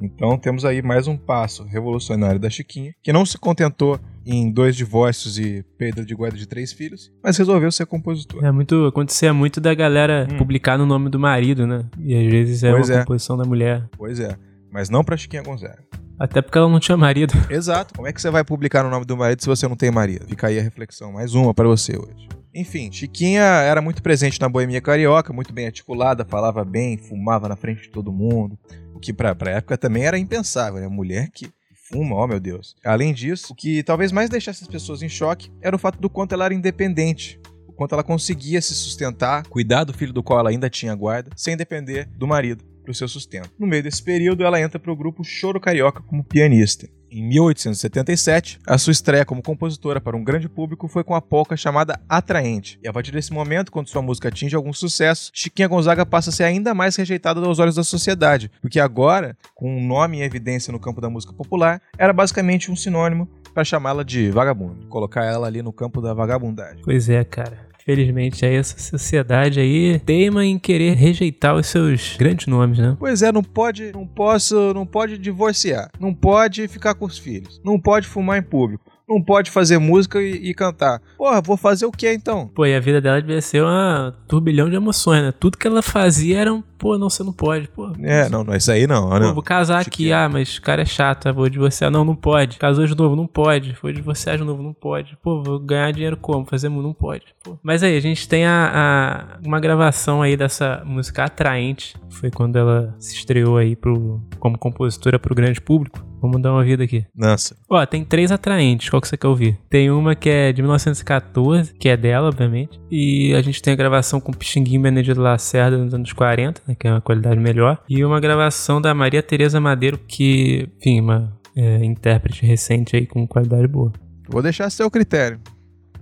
Então 0.00 0.36
temos 0.38 0.64
aí 0.64 0.82
mais 0.82 1.06
um 1.06 1.16
passo 1.16 1.64
revolucionário 1.64 2.38
da 2.38 2.50
Chiquinha, 2.50 2.92
que 3.02 3.12
não 3.12 3.24
se 3.24 3.38
contentou 3.38 3.98
em 4.26 4.50
dois 4.50 4.74
divórcios 4.74 5.38
e 5.38 5.64
perda 5.76 6.04
de 6.04 6.14
guarda 6.14 6.36
de 6.36 6.46
três 6.46 6.72
filhos, 6.72 7.12
mas 7.22 7.36
resolveu 7.36 7.70
ser 7.70 7.86
compositor. 7.86 8.44
É 8.44 8.50
muito, 8.50 8.86
acontecia 8.86 9.34
muito 9.34 9.60
da 9.60 9.74
galera 9.74 10.26
hum. 10.30 10.36
publicar 10.36 10.78
no 10.78 10.86
nome 10.86 11.10
do 11.10 11.18
marido, 11.18 11.66
né? 11.66 11.84
E 11.98 12.14
às 12.14 12.30
vezes 12.30 12.64
é 12.64 12.70
pois 12.70 12.88
uma 12.88 12.96
é. 12.96 13.00
composição 13.00 13.36
da 13.36 13.44
mulher. 13.44 13.88
Pois 13.96 14.20
é, 14.20 14.36
mas 14.72 14.88
não 14.88 15.04
pra 15.04 15.16
Chiquinha 15.16 15.42
Gonzaga. 15.42 15.84
Até 16.18 16.40
porque 16.40 16.56
ela 16.56 16.68
não 16.68 16.78
tinha 16.78 16.96
marido. 16.96 17.34
Exato. 17.50 17.92
Como 17.94 18.06
é 18.06 18.12
que 18.12 18.22
você 18.22 18.30
vai 18.30 18.44
publicar 18.44 18.84
no 18.84 18.90
nome 18.90 19.04
do 19.04 19.16
marido 19.16 19.40
se 19.40 19.48
você 19.48 19.66
não 19.66 19.76
tem 19.76 19.90
marido? 19.90 20.26
Fica 20.26 20.46
aí 20.46 20.58
a 20.58 20.62
reflexão, 20.62 21.12
mais 21.12 21.34
uma 21.34 21.52
para 21.52 21.66
você 21.66 21.96
hoje. 21.96 22.28
Enfim, 22.54 22.90
Chiquinha 22.92 23.42
era 23.42 23.82
muito 23.82 24.00
presente 24.00 24.40
na 24.40 24.48
boemia 24.48 24.80
carioca, 24.80 25.32
muito 25.32 25.52
bem 25.52 25.66
articulada, 25.66 26.24
falava 26.24 26.64
bem, 26.64 26.96
fumava 26.96 27.48
na 27.48 27.56
frente 27.56 27.82
de 27.82 27.88
todo 27.90 28.12
mundo. 28.12 28.56
O 28.94 29.00
que 29.00 29.12
pra, 29.12 29.34
pra 29.34 29.50
época 29.50 29.76
também 29.76 30.04
era 30.04 30.16
impensável, 30.16 30.80
né? 30.80 30.86
Mulher 30.86 31.30
que 31.32 31.50
fuma, 31.90 32.14
oh 32.14 32.26
meu 32.28 32.38
Deus. 32.38 32.76
Além 32.84 33.12
disso, 33.12 33.52
o 33.52 33.56
que 33.56 33.82
talvez 33.82 34.12
mais 34.12 34.30
deixasse 34.30 34.62
as 34.62 34.68
pessoas 34.68 35.02
em 35.02 35.08
choque 35.08 35.50
era 35.60 35.74
o 35.74 35.78
fato 35.78 36.00
do 36.00 36.08
quanto 36.08 36.32
ela 36.32 36.44
era 36.44 36.54
independente. 36.54 37.40
O 37.66 37.72
quanto 37.72 37.92
ela 37.92 38.04
conseguia 38.04 38.62
se 38.62 38.72
sustentar, 38.72 39.44
cuidar 39.48 39.82
do 39.82 39.92
filho 39.92 40.12
do 40.12 40.22
qual 40.22 40.38
ela 40.38 40.50
ainda 40.50 40.70
tinha 40.70 40.94
guarda, 40.94 41.32
sem 41.34 41.56
depender 41.56 42.08
do 42.16 42.26
marido 42.26 42.64
para 42.84 42.92
o 42.92 42.94
seu 42.94 43.08
sustento. 43.08 43.50
No 43.58 43.66
meio 43.66 43.82
desse 43.82 44.02
período, 44.02 44.44
ela 44.44 44.60
entra 44.60 44.78
para 44.78 44.92
o 44.92 44.96
grupo 44.96 45.24
Choro 45.24 45.58
Carioca 45.58 46.02
como 46.02 46.22
pianista. 46.22 46.88
Em 47.16 47.22
1877, 47.22 48.58
a 48.66 48.76
sua 48.76 48.90
estreia 48.90 49.24
como 49.24 49.40
compositora 49.40 50.00
para 50.00 50.16
um 50.16 50.24
grande 50.24 50.48
público 50.48 50.88
foi 50.88 51.04
com 51.04 51.14
a 51.14 51.22
polca 51.22 51.56
chamada 51.56 52.00
Atraente. 52.08 52.76
E 52.82 52.88
a 52.88 52.92
partir 52.92 53.12
desse 53.12 53.32
momento, 53.32 53.70
quando 53.70 53.88
sua 53.88 54.02
música 54.02 54.30
atinge 54.30 54.56
algum 54.56 54.72
sucesso, 54.72 55.30
Chiquinha 55.32 55.68
Gonzaga 55.68 56.04
passa 56.04 56.30
a 56.30 56.32
ser 56.32 56.42
ainda 56.42 56.74
mais 56.74 56.96
rejeitada 56.96 57.38
aos 57.38 57.60
olhos 57.60 57.76
da 57.76 57.84
sociedade, 57.84 58.50
porque 58.60 58.80
agora, 58.80 59.36
com 59.54 59.76
um 59.76 59.86
nome 59.86 60.18
em 60.18 60.22
evidência 60.22 60.72
no 60.72 60.80
campo 60.80 61.00
da 61.00 61.08
música 61.08 61.32
popular, 61.32 61.80
era 61.96 62.12
basicamente 62.12 62.68
um 62.68 62.74
sinônimo 62.74 63.28
para 63.54 63.62
chamá-la 63.62 64.02
de 64.02 64.32
vagabundo, 64.32 64.88
colocar 64.88 65.24
ela 65.24 65.46
ali 65.46 65.62
no 65.62 65.72
campo 65.72 66.00
da 66.00 66.12
vagabundagem. 66.12 66.82
Pois 66.82 67.08
é, 67.08 67.22
cara. 67.22 67.73
Felizmente, 67.84 68.46
aí 68.46 68.54
essa 68.54 68.78
sociedade 68.78 69.60
aí 69.60 69.98
teima 69.98 70.44
em 70.44 70.58
querer 70.58 70.94
rejeitar 70.94 71.54
os 71.54 71.66
seus 71.66 72.16
grandes 72.16 72.46
nomes, 72.46 72.78
né? 72.78 72.96
Pois 72.98 73.20
é, 73.20 73.30
não 73.30 73.42
pode, 73.42 73.92
não 73.92 74.06
posso, 74.06 74.72
não 74.72 74.86
pode 74.86 75.18
divorciar, 75.18 75.90
não 76.00 76.14
pode 76.14 76.66
ficar 76.66 76.94
com 76.94 77.04
os 77.04 77.18
filhos, 77.18 77.60
não 77.62 77.78
pode 77.78 78.06
fumar 78.06 78.38
em 78.38 78.42
público, 78.42 78.90
não 79.08 79.22
pode 79.22 79.50
fazer 79.50 79.78
música 79.78 80.20
e, 80.20 80.50
e, 80.50 80.54
cantar. 80.54 81.00
Porra, 81.16 81.40
vou 81.40 81.56
fazer 81.56 81.86
o 81.86 81.92
que 81.92 82.10
então? 82.12 82.48
Pô, 82.48 82.64
e 82.64 82.74
a 82.74 82.80
vida 82.80 83.00
dela 83.00 83.20
devia 83.20 83.40
ser 83.40 83.62
uma 83.62 84.14
turbilhão 84.26 84.68
de 84.68 84.76
emoções, 84.76 85.22
né? 85.22 85.32
Tudo 85.32 85.58
que 85.58 85.66
ela 85.66 85.82
fazia 85.82 86.40
era 86.40 86.52
um, 86.52 86.62
pô, 86.78 86.98
não, 86.98 87.10
você 87.10 87.22
não 87.22 87.32
pode, 87.32 87.68
pô. 87.68 87.92
É, 88.02 88.28
não, 88.28 88.42
não, 88.42 88.54
isso 88.54 88.70
aí 88.70 88.86
não. 88.86 89.08
Pô, 89.08 89.18
não. 89.18 89.34
vou 89.34 89.42
casar 89.42 89.80
aqui, 89.80 90.12
ah, 90.12 90.28
mas 90.28 90.56
o 90.56 90.62
cara 90.62 90.82
é 90.82 90.86
chato, 90.86 91.32
vou 91.32 91.48
divorciar. 91.48 91.90
Não, 91.90 92.04
não 92.04 92.16
pode. 92.16 92.58
Casou 92.58 92.86
de 92.86 92.96
novo, 92.96 93.14
não 93.14 93.26
pode. 93.26 93.76
Vou 93.80 93.92
divorciar 93.92 94.38
de 94.38 94.44
novo, 94.44 94.62
não 94.62 94.72
pode. 94.72 95.16
Pô, 95.22 95.42
vou 95.42 95.58
ganhar 95.58 95.92
dinheiro 95.92 96.16
como? 96.16 96.46
Fazer 96.46 96.68
não 96.68 96.94
pode. 96.94 97.26
Pô. 97.42 97.58
Mas 97.62 97.82
aí, 97.82 97.96
a 97.96 98.00
gente 98.00 98.28
tem 98.28 98.46
a, 98.46 99.36
a, 99.42 99.46
uma 99.46 99.60
gravação 99.60 100.22
aí 100.22 100.36
dessa 100.36 100.82
música 100.84 101.24
atraente. 101.24 101.94
Foi 102.08 102.30
quando 102.30 102.56
ela 102.56 102.94
se 102.98 103.14
estreou 103.14 103.56
aí 103.56 103.76
pro, 103.76 104.20
como 104.38 104.58
compositora 104.58 105.18
pro 105.18 105.34
grande 105.34 105.60
público. 105.60 106.04
Vamos 106.24 106.40
dar 106.40 106.52
uma 106.52 106.64
vida 106.64 106.84
aqui. 106.84 107.04
Nossa. 107.14 107.54
Ó, 107.68 107.84
tem 107.84 108.02
três 108.02 108.32
atraentes. 108.32 108.88
Qual 108.88 108.98
que 108.98 109.06
você 109.06 109.14
quer 109.14 109.28
ouvir? 109.28 109.58
Tem 109.68 109.90
uma 109.90 110.14
que 110.14 110.30
é 110.30 110.52
de 110.54 110.62
1914, 110.62 111.74
que 111.74 111.86
é 111.86 111.98
dela, 111.98 112.28
obviamente. 112.28 112.80
E 112.90 113.34
a 113.34 113.42
gente 113.42 113.60
tem 113.60 113.74
a 113.74 113.76
gravação 113.76 114.18
com 114.18 114.32
Pixinguinho 114.32 114.80
Benedito 114.80 115.20
Lacerda 115.20 115.76
nos 115.76 115.92
anos 115.92 116.14
40, 116.14 116.62
né, 116.66 116.74
que 116.74 116.88
é 116.88 116.90
uma 116.90 117.02
qualidade 117.02 117.38
melhor. 117.38 117.78
E 117.86 118.02
uma 118.02 118.20
gravação 118.20 118.80
da 118.80 118.94
Maria 118.94 119.22
Tereza 119.22 119.60
Madeiro, 119.60 119.98
que, 119.98 120.66
enfim, 120.78 121.02
uma 121.02 121.30
é, 121.54 121.84
intérprete 121.84 122.46
recente 122.46 122.96
aí 122.96 123.06
com 123.06 123.26
qualidade 123.26 123.68
boa. 123.68 123.92
Vou 124.26 124.40
deixar 124.40 124.64
a 124.64 124.70
seu 124.70 124.90
critério. 124.90 125.38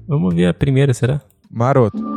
Vamos 0.06 0.32
ver 0.32 0.46
a 0.46 0.54
primeira, 0.54 0.94
será? 0.94 1.20
Maroto. 1.50 2.11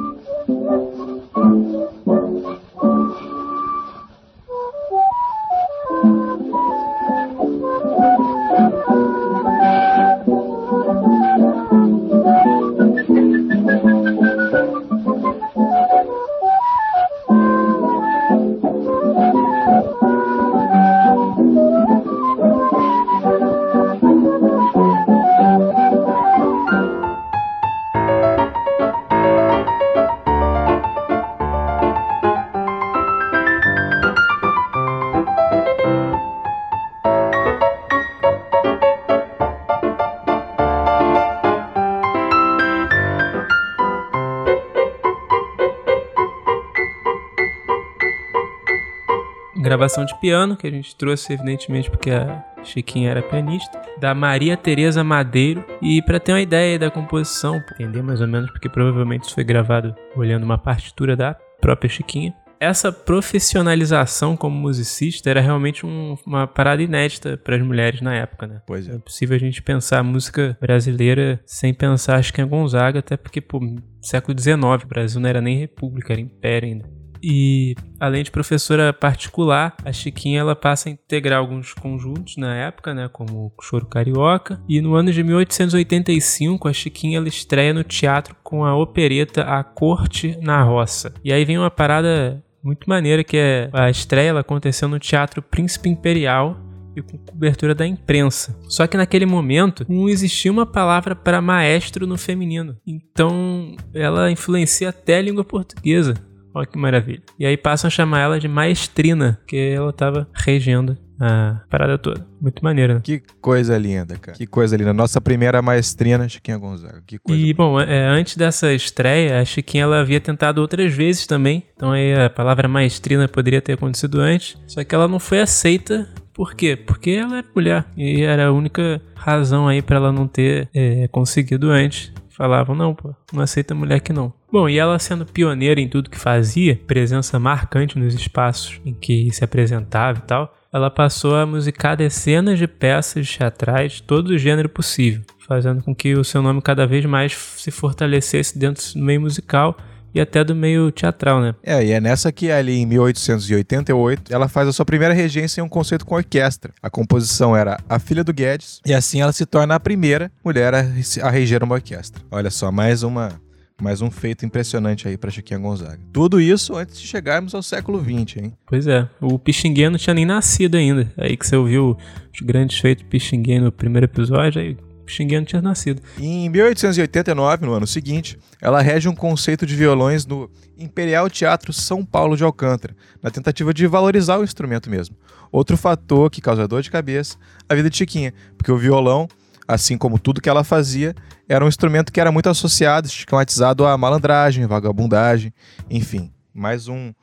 Gravação 49.85 50.05
de 50.05 50.19
piano, 50.19 50.57
que 50.57 50.65
a 50.65 50.71
gente 50.71 50.95
trouxe 50.95 51.33
evidentemente 51.33 51.91
porque 51.91 52.09
a 52.09 52.43
Chiquinha 52.63 53.11
era 53.11 53.21
pianista, 53.21 53.79
da 53.99 54.15
Maria 54.15 54.57
Teresa 54.57 55.03
Madeiro. 55.03 55.63
E 55.81 56.01
para 56.01 56.19
ter 56.19 56.33
uma 56.33 56.41
ideia 56.41 56.79
da 56.79 56.89
composição, 56.89 57.61
entender 57.73 58.01
mais 58.01 58.19
ou 58.19 58.27
menos, 58.27 58.49
porque 58.49 58.67
provavelmente 58.67 59.25
isso 59.25 59.35
foi 59.35 59.43
gravado 59.43 59.95
olhando 60.15 60.43
uma 60.43 60.57
partitura 60.57 61.15
da 61.15 61.35
própria 61.61 61.89
Chiquinha. 61.89 62.33
Essa 62.59 62.91
profissionalização 62.91 64.35
como 64.35 64.57
musicista 64.57 65.29
era 65.29 65.41
realmente 65.41 65.85
um, 65.85 66.17
uma 66.25 66.47
parada 66.47 66.81
inédita 66.81 67.37
para 67.37 67.57
as 67.57 67.61
mulheres 67.61 68.01
na 68.01 68.15
época, 68.15 68.47
né? 68.47 68.61
Pois 68.65 68.87
é. 68.87 68.95
É 68.95 68.97
possível 68.97 69.35
a 69.35 69.39
gente 69.39 69.61
pensar 69.61 69.99
a 69.99 70.03
música 70.03 70.57
brasileira 70.59 71.39
sem 71.45 71.73
pensar 71.73 72.21
é 72.35 72.45
Gonzaga, 72.45 72.99
até 72.99 73.17
porque, 73.17 73.41
pô, 73.41 73.59
século 74.01 74.39
XIX, 74.39 74.55
o 74.83 74.87
Brasil 74.87 75.21
não 75.21 75.29
era 75.29 75.41
nem 75.41 75.59
república, 75.59 76.13
era 76.13 76.21
império 76.21 76.69
ainda. 76.69 76.94
E 77.27 77.73
além 77.99 78.23
de 78.23 78.29
professora 78.29 78.93
particular, 78.93 79.75
a 79.83 79.91
Chiquinha 79.91 80.41
ela 80.41 80.55
passa 80.55 80.89
a 80.89 80.91
integrar 80.91 81.39
alguns 81.39 81.73
conjuntos 81.73 82.37
na 82.37 82.53
época, 82.55 82.93
né, 82.93 83.09
como 83.11 83.51
o 83.57 83.63
Choro 83.63 83.87
Carioca. 83.87 84.61
E 84.69 84.79
no 84.79 84.93
ano 84.93 85.11
de 85.11 85.23
1885, 85.23 86.67
a 86.67 86.73
Chiquinha 86.73 87.17
ela 87.17 87.27
estreia 87.27 87.73
no 87.73 87.83
teatro 87.83 88.35
com 88.43 88.63
a 88.63 88.77
opereta 88.77 89.41
A 89.41 89.63
Corte 89.63 90.37
na 90.39 90.61
Roça. 90.61 91.15
E 91.23 91.33
aí 91.33 91.43
vem 91.43 91.57
uma 91.57 91.71
parada 91.71 92.43
muito 92.63 92.87
maneira 92.87 93.23
que 93.23 93.37
é 93.37 93.69
a 93.73 93.89
estreia 93.89 94.29
ela 94.29 94.41
aconteceu 94.41 94.87
no 94.87 94.99
Teatro 94.99 95.41
Príncipe 95.41 95.89
Imperial 95.89 96.55
e 96.95 97.01
com 97.01 97.17
cobertura 97.17 97.73
da 97.73 97.87
imprensa. 97.87 98.55
Só 98.69 98.85
que 98.85 98.97
naquele 98.97 99.25
momento 99.25 99.83
não 99.89 100.07
existia 100.07 100.51
uma 100.51 100.65
palavra 100.65 101.15
para 101.15 101.41
maestro 101.41 102.05
no 102.05 102.19
feminino. 102.19 102.77
Então 102.85 103.75
ela 103.95 104.29
influencia 104.29 104.89
até 104.89 105.17
a 105.17 105.21
língua 105.23 105.43
portuguesa. 105.43 106.13
Olha 106.55 106.65
que 106.65 106.77
maravilha. 106.77 107.21
E 107.37 107.45
aí 107.45 107.57
passam 107.57 107.89
a 107.89 107.91
chamar 107.91 108.21
ela 108.21 108.39
de 108.39 108.47
maestrina, 108.47 109.37
que 109.45 109.57
ela 109.57 109.91
tava 109.91 110.25
regendo 110.33 110.97
a 111.19 111.61
parada 111.69 111.97
toda. 111.97 112.25
Muito 112.41 112.63
maneira, 112.63 112.95
né? 112.95 113.01
Que 113.03 113.21
coisa 113.41 113.77
linda, 113.77 114.17
cara. 114.17 114.37
Que 114.37 114.47
coisa 114.47 114.77
linda. 114.77 114.93
Nossa 114.93 115.19
primeira 115.19 115.61
maestrina, 115.61 116.29
Chiquinha 116.29 116.57
Gonzaga. 116.57 117.03
Que 117.05 117.19
coisa 117.19 117.41
E, 117.41 117.53
bom, 117.53 117.79
é, 117.79 118.07
antes 118.07 118.37
dessa 118.37 118.73
estreia, 118.73 119.41
a 119.41 119.45
Chiquinha 119.45 119.83
ela 119.83 119.99
havia 119.99 120.21
tentado 120.21 120.61
outras 120.61 120.93
vezes 120.93 121.27
também. 121.27 121.63
Então 121.75 121.91
aí 121.91 122.13
a 122.13 122.29
palavra 122.29 122.67
maestrina 122.67 123.27
poderia 123.27 123.61
ter 123.61 123.73
acontecido 123.73 124.21
antes. 124.21 124.57
Só 124.65 124.83
que 124.83 124.95
ela 124.95 125.07
não 125.07 125.19
foi 125.19 125.41
aceita 125.41 126.07
por 126.35 126.53
quê? 126.53 126.75
Porque 126.75 127.11
ela 127.11 127.37
era 127.37 127.47
mulher 127.55 127.85
e 127.95 128.21
era 128.21 128.47
a 128.47 128.51
única 128.51 129.01
razão 129.15 129.69
aí 129.69 129.81
para 129.81 129.95
ela 129.95 130.11
não 130.11 130.27
ter 130.27 130.69
é, 130.73 131.07
conseguido 131.07 131.71
antes. 131.71 132.11
Falavam, 132.29 132.75
não, 132.75 132.93
pô, 132.93 133.15
não 133.31 133.41
aceita 133.41 133.73
mulher 133.73 134.01
que 134.01 134.11
não. 134.11 134.33
Bom, 134.55 134.69
e 134.69 134.79
ela 134.79 134.97
sendo 134.97 135.25
pioneira 135.25 135.81
em 135.81 135.89
tudo 135.89 136.09
que 136.09 136.17
fazia, 136.17 136.79
presença 136.87 137.37
marcante 137.37 137.99
nos 137.99 138.13
espaços 138.13 138.79
em 138.85 138.93
que 138.93 139.29
se 139.33 139.43
apresentava 139.43 140.17
e 140.17 140.21
tal, 140.21 140.55
ela 140.71 140.89
passou 140.89 141.35
a 141.35 141.45
musicar 141.45 141.97
dezenas 141.97 142.57
de 142.57 142.65
peças 142.65 143.29
teatrais 143.29 143.91
de 143.91 144.03
todo 144.03 144.29
o 144.29 144.37
gênero 144.37 144.69
possível, 144.69 145.23
fazendo 145.45 145.83
com 145.83 145.93
que 145.93 146.13
o 146.13 146.23
seu 146.23 146.41
nome 146.41 146.61
cada 146.61 146.87
vez 146.87 147.03
mais 147.03 147.33
se 147.33 147.69
fortalecesse 147.69 148.57
dentro 148.57 148.81
do 148.93 149.03
meio 149.03 149.19
musical 149.19 149.75
e 150.13 150.21
até 150.21 150.41
do 150.41 150.55
meio 150.55 150.89
teatral, 150.89 151.41
né? 151.41 151.53
É, 151.61 151.83
e 151.83 151.91
é 151.91 151.99
nessa 151.99 152.31
que 152.31 152.49
ali 152.49 152.77
em 152.77 152.85
1888 152.85 154.33
ela 154.33 154.47
faz 154.47 154.69
a 154.69 154.71
sua 154.71 154.85
primeira 154.85 155.13
regência 155.13 155.59
em 155.59 155.65
um 155.65 155.67
concerto 155.67 156.05
com 156.05 156.15
orquestra. 156.15 156.71
A 156.81 156.89
composição 156.89 157.53
era 157.53 157.77
A 157.89 157.99
Filha 157.99 158.23
do 158.23 158.31
Guedes, 158.31 158.79
e 158.85 158.93
assim 158.93 159.19
ela 159.19 159.33
se 159.33 159.45
torna 159.45 159.75
a 159.75 159.79
primeira 159.81 160.31
mulher 160.41 160.73
a 160.73 161.29
reger 161.29 161.61
uma 161.61 161.75
orquestra. 161.75 162.23
Olha 162.31 162.49
só, 162.49 162.71
mais 162.71 163.03
uma 163.03 163.43
Mais 163.81 164.01
um 164.01 164.09
feito 164.09 164.45
impressionante 164.45 165.05
aí 165.05 165.17
pra 165.17 165.29
Chiquinha 165.29 165.59
Gonzaga. 165.59 165.99
Tudo 166.13 166.39
isso 166.39 166.77
antes 166.77 166.97
de 166.97 167.05
chegarmos 167.05 167.53
ao 167.53 167.61
século 167.61 167.99
XX, 168.01 168.37
hein? 168.37 168.53
Pois 168.65 168.87
é, 168.87 169.07
o 169.19 169.37
Pixinguinha 169.37 169.89
não 169.89 169.97
tinha 169.97 170.13
nem 170.13 170.25
nascido 170.25 170.75
ainda. 170.77 171.11
Aí 171.17 171.35
que 171.35 171.45
você 171.45 171.57
ouviu 171.57 171.97
os 172.33 172.39
grandes 172.39 172.79
feitos 172.79 173.03
do 173.03 173.09
Pixinguinha 173.09 173.59
no 173.59 173.73
primeiro 173.73 174.05
episódio, 174.05 174.61
aí 174.61 174.71
o 174.71 175.03
Pixinguinha 175.05 175.41
não 175.41 175.45
tinha 175.45 175.61
nascido. 175.61 176.01
Em 176.17 176.47
1889, 176.47 177.65
no 177.65 177.73
ano 177.73 177.85
seguinte, 177.85 178.39
ela 178.61 178.81
rege 178.81 179.09
um 179.09 179.15
conceito 179.15 179.65
de 179.65 179.75
violões 179.75 180.25
no 180.25 180.49
Imperial 180.77 181.29
Teatro 181.29 181.73
São 181.73 182.05
Paulo 182.05 182.37
de 182.37 182.45
Alcântara, 182.45 182.95
na 183.21 183.29
tentativa 183.29 183.73
de 183.73 183.85
valorizar 183.87 184.37
o 184.37 184.43
instrumento 184.45 184.89
mesmo. 184.89 185.17
Outro 185.51 185.75
fator 185.75 186.29
que 186.29 186.39
causa 186.39 186.65
dor 186.65 186.81
de 186.81 186.89
cabeça, 186.89 187.35
a 187.67 187.75
vida 187.75 187.89
de 187.89 187.97
Chiquinha, 187.97 188.33
porque 188.57 188.71
o 188.71 188.77
violão 188.77 189.27
assim 189.67 189.97
como 189.97 190.19
tudo 190.19 190.41
que 190.41 190.49
ela 190.49 190.63
fazia, 190.63 191.13
era 191.47 191.63
um 191.63 191.67
instrumento 191.67 192.11
que 192.11 192.19
era 192.19 192.31
muito 192.31 192.49
associado, 192.49 193.07
estigmatizado 193.07 193.85
à 193.85 193.97
malandragem, 193.97 194.65
vagabundagem, 194.65 195.53
enfim, 195.89 196.31
mais 196.53 196.87
um 196.87 197.13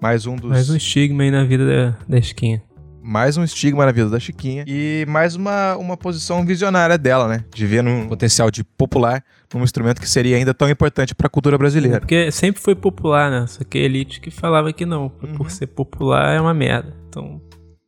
mais 0.00 0.26
um 0.26 0.36
dos 0.36 0.50
Mais 0.50 0.68
um 0.68 0.76
estigma 0.76 1.22
aí 1.22 1.30
na 1.30 1.44
vida 1.44 1.64
da, 1.66 1.98
da 2.06 2.20
Chiquinha. 2.20 2.62
mais 3.02 3.36
um 3.38 3.44
estigma 3.44 3.86
na 3.86 3.92
vida 3.92 4.10
da 4.10 4.20
Chiquinha 4.20 4.64
e 4.66 5.06
mais 5.08 5.34
uma, 5.34 5.74
uma 5.76 5.96
posição 5.96 6.44
visionária 6.44 6.98
dela, 6.98 7.26
né? 7.28 7.44
De 7.54 7.66
ver 7.66 7.86
um 7.86 8.06
potencial 8.08 8.50
de 8.50 8.62
popular 8.62 9.24
num 9.54 9.62
instrumento 9.62 10.00
que 10.00 10.08
seria 10.08 10.36
ainda 10.36 10.52
tão 10.52 10.68
importante 10.68 11.14
para 11.14 11.28
a 11.28 11.30
cultura 11.30 11.56
brasileira. 11.56 12.00
Porque 12.00 12.30
sempre 12.30 12.60
foi 12.60 12.74
popular, 12.74 13.30
né? 13.30 13.46
Só 13.46 13.64
que 13.64 13.78
a 13.78 13.80
elite 13.80 14.20
que 14.20 14.30
falava 14.30 14.70
que 14.72 14.84
não. 14.84 15.10
Uhum. 15.22 15.34
Por 15.34 15.50
ser 15.50 15.68
popular 15.68 16.34
é 16.36 16.40
uma 16.40 16.52
merda. 16.52 16.94
Então, 17.08 17.40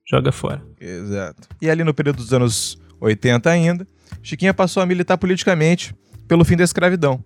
joga 0.08 0.32
fora. 0.32 0.62
Exato. 0.80 1.46
E 1.60 1.68
ali 1.68 1.84
no 1.84 1.92
período 1.92 2.16
dos 2.16 2.32
anos 2.32 2.78
80 3.00 3.50
ainda, 3.50 3.86
Chiquinha 4.22 4.54
passou 4.54 4.82
a 4.82 4.86
militar 4.86 5.16
politicamente 5.18 5.94
pelo 6.26 6.44
fim 6.44 6.56
da 6.56 6.64
escravidão, 6.64 7.22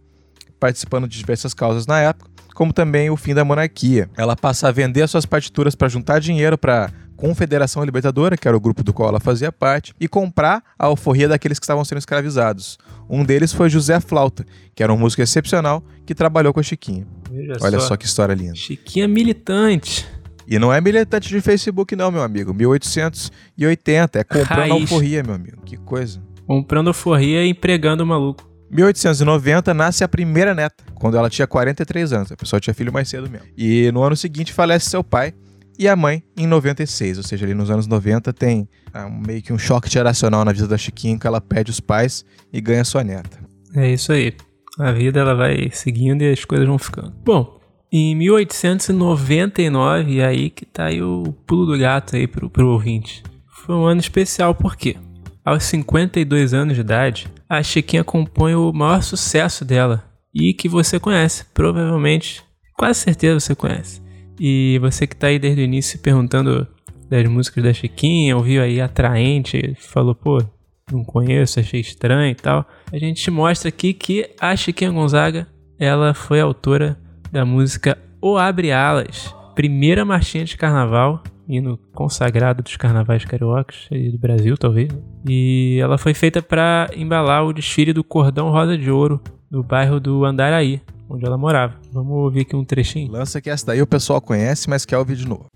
participando 0.61 1.09
de 1.09 1.19
diversas 1.19 1.53
causas 1.55 1.87
na 1.87 2.01
época, 2.01 2.31
como 2.55 2.73
também 2.73 3.11
o 3.11 3.17
fim 3.17 3.35
da 3.35 3.45
monarquia. 3.45 4.09
Ela 4.17 4.37
passa 4.37 4.69
a 4.69 4.73
vender 4.73 5.03
as 5.03 5.11
suas 5.11 5.27
partituras 5.27 5.75
para 5.75 5.89
juntar 5.89 6.21
dinheiro 6.21 6.57
para 6.57 6.93
Confederação 7.17 7.85
Libertadora, 7.85 8.37
que 8.37 8.49
era 8.49 8.57
o 8.57 8.61
grupo 8.61 8.83
do 8.83 8.93
qual 8.93 9.09
ela 9.09 9.21
fazia 9.21 9.53
parte, 9.53 9.95
e 10.01 10.09
comprar 10.09 10.63
a 10.79 10.87
alforria 10.87 11.29
daqueles 11.29 11.59
que 11.59 11.65
estavam 11.65 11.85
sendo 11.85 11.99
escravizados. 11.99 12.79
Um 13.09 13.25
deles 13.25 13.53
foi 13.53 13.71
José 13.71 14.01
Flauta, 14.01 14.45
que 14.75 14.83
era 14.83 14.93
um 14.93 14.99
músico 14.99 15.23
excepcional 15.23 15.85
que 16.05 16.15
trabalhou 16.15 16.53
com 16.53 16.61
a 16.61 16.63
Chiquinha. 16.63 17.07
Veja 17.31 17.55
Olha 17.61 17.81
só 17.81 17.97
que 17.97 18.07
história 18.07 18.35
linda. 18.35 18.55
Chiquinha 18.57 19.07
militante. 19.07 20.07
E 20.47 20.59
não 20.59 20.73
é 20.73 20.81
militante 20.81 21.29
de 21.29 21.41
Facebook 21.41 21.95
não, 21.97 22.11
meu 22.11 22.23
amigo. 22.23 22.53
1880, 22.55 24.19
é 24.19 24.25
comprando 24.25 24.59
Raiz. 24.71 24.73
alforria, 24.83 25.23
meu 25.23 25.35
amigo. 25.35 25.63
Que 25.65 25.77
coisa. 25.77 26.23
Comprando 26.47 26.89
alforria 26.89 27.45
e 27.45 27.49
empregando 27.51 28.03
o 28.03 28.07
maluco. 28.07 28.49
1890 28.71 29.75
nasce 29.75 30.03
a 30.03 30.09
primeira 30.09 30.55
neta, 30.55 30.83
quando 30.95 31.17
ela 31.17 31.29
tinha 31.29 31.47
43 31.47 32.13
anos. 32.13 32.33
A 32.33 32.37
pessoa 32.37 32.59
tinha 32.59 32.73
filho 32.75 32.93
mais 32.93 33.09
cedo 33.09 33.29
mesmo. 33.29 33.47
E 33.57 33.91
no 33.93 34.03
ano 34.03 34.17
seguinte 34.17 34.53
falece 34.53 34.89
seu 34.89 35.05
pai 35.05 35.35
e 35.79 35.87
a 35.87 35.95
mãe 35.95 36.23
em 36.37 36.47
96. 36.47 37.19
Ou 37.19 37.23
seja, 37.25 37.45
ali 37.45 37.55
nos 37.55 37.71
anos 37.71 37.87
90 37.87 38.33
tem 38.33 38.69
ah, 38.93 39.07
um- 39.07 39.21
meio 39.27 39.43
que 39.43 39.53
um 39.53 39.59
choque 39.59 39.91
geracional 39.91 40.45
na 40.45 40.53
vida 40.53 40.67
da 40.67 40.79
Chiquinha, 40.79 41.19
que 41.19 41.27
ela 41.27 41.41
perde 41.41 41.71
os 41.71 41.81
pais 41.81 42.25
e 42.53 42.61
ganha 42.61 42.85
sua 42.85 43.05
neta. 43.05 43.39
É 43.75 43.91
isso 43.91 44.11
aí. 44.13 44.35
A 44.79 44.91
vida 44.91 45.21
ela 45.21 45.35
vai 45.35 45.69
seguindo 45.71 46.23
e 46.23 46.33
as 46.33 46.45
coisas 46.47 46.67
vão 46.67 46.79
ficando. 46.79 47.13
Bom, 47.25 47.61
em 47.93 48.15
1899, 48.15 50.13
e 50.13 50.23
aí 50.23 50.49
que 50.49 50.65
tá 50.65 50.87
aí 50.87 51.03
o 51.03 51.25
pulo 51.47 51.67
do 51.67 51.79
gato 51.79 52.17
aí 52.17 52.27
pro, 52.27 52.49
pro 52.49 52.71
ouvinte. 52.71 53.23
Foi 53.47 53.75
um 53.75 53.85
ano 53.85 54.01
especial 54.01 54.55
porque, 54.55 54.97
aos 55.45 55.65
52 55.65 56.55
anos 56.55 56.75
de 56.75 56.81
idade, 56.81 57.29
a 57.47 57.63
Chiquinha 57.63 58.03
compõe 58.03 58.55
o 58.55 58.73
maior 58.73 59.03
sucesso 59.03 59.63
dela. 59.63 60.03
E 60.35 60.55
que 60.55 60.71
você 60.71 60.99
conhece, 60.99 61.45
provavelmente, 61.53 62.43
quase 62.79 63.01
certeza 63.01 63.39
você 63.39 63.55
conhece. 63.55 64.01
E 64.41 64.79
você 64.81 65.07
que 65.07 65.15
tá 65.15 65.27
aí 65.27 65.39
desde 65.39 65.61
o 65.61 65.65
início 65.65 65.99
perguntando 65.99 66.67
das 67.11 67.29
músicas 67.29 67.63
da 67.63 67.75
Chiquinha, 67.75 68.35
ouviu 68.35 68.63
aí 68.63 68.81
Atraente, 68.81 69.77
falou, 69.79 70.15
pô, 70.15 70.43
não 70.91 71.05
conheço, 71.05 71.61
achei 71.61 71.81
estranho 71.81 72.33
e 72.33 72.35
tal. 72.35 72.67
A 72.91 72.97
gente 72.97 73.31
mostra 73.31 73.69
aqui 73.69 73.93
que 73.93 74.31
a 74.41 74.57
Chiquinha 74.57 74.91
Gonzaga, 74.91 75.47
ela 75.79 76.15
foi 76.15 76.41
autora 76.41 76.99
da 77.33 77.47
música 77.47 77.97
O 78.21 78.37
Abre 78.37 78.71
Alas, 78.71 79.35
primeira 79.55 80.05
marchinha 80.05 80.45
de 80.45 80.55
carnaval, 80.55 81.23
hino 81.49 81.79
consagrado 81.95 82.63
dos 82.63 82.77
carnavais 82.77 83.25
cariocas 83.25 83.89
e 83.91 84.11
do 84.11 84.19
Brasil, 84.19 84.57
talvez. 84.59 84.93
né? 84.93 84.99
E 85.27 85.79
ela 85.81 85.97
foi 85.97 86.13
feita 86.13 86.43
para 86.43 86.91
embalar 86.95 87.47
o 87.47 87.53
desfile 87.55 87.95
do 87.95 88.05
Cordão 88.05 88.51
Rosa 88.51 88.77
de 88.77 88.91
Ouro 88.91 89.19
no 89.51 89.63
bairro 89.63 89.99
do 89.99 90.27
Andaraí, 90.27 90.83
onde 91.09 91.25
ela 91.25 91.39
morava. 91.39 91.75
Vamos 91.91 92.13
ouvir 92.13 92.43
aqui 92.43 92.55
um 92.55 92.65
trechinho? 92.65 93.11
Lança 93.11 93.41
que 93.41 93.49
essa 93.49 93.67
daí 93.67 93.81
o 93.81 93.87
pessoal 93.87 94.21
conhece, 94.21 94.69
mas 94.69 94.85
quer 94.85 94.99
ouvir 94.99 95.17
de 95.17 95.27
novo. 95.27 95.47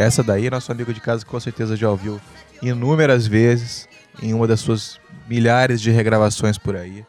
Essa 0.00 0.22
daí, 0.22 0.48
nosso 0.50 0.70
amigo 0.72 0.92
de 0.94 1.00
casa 1.00 1.24
com 1.24 1.38
certeza 1.38 1.76
já 1.76 1.90
ouviu 1.90 2.20
inúmeras 2.62 3.26
vezes 3.26 3.88
em 4.22 4.32
uma 4.34 4.46
das 4.46 4.60
suas 4.60 4.98
milhares 5.28 5.80
de 5.80 5.90
regravações 5.90 6.58
por 6.58 6.76
aí. 6.76 7.04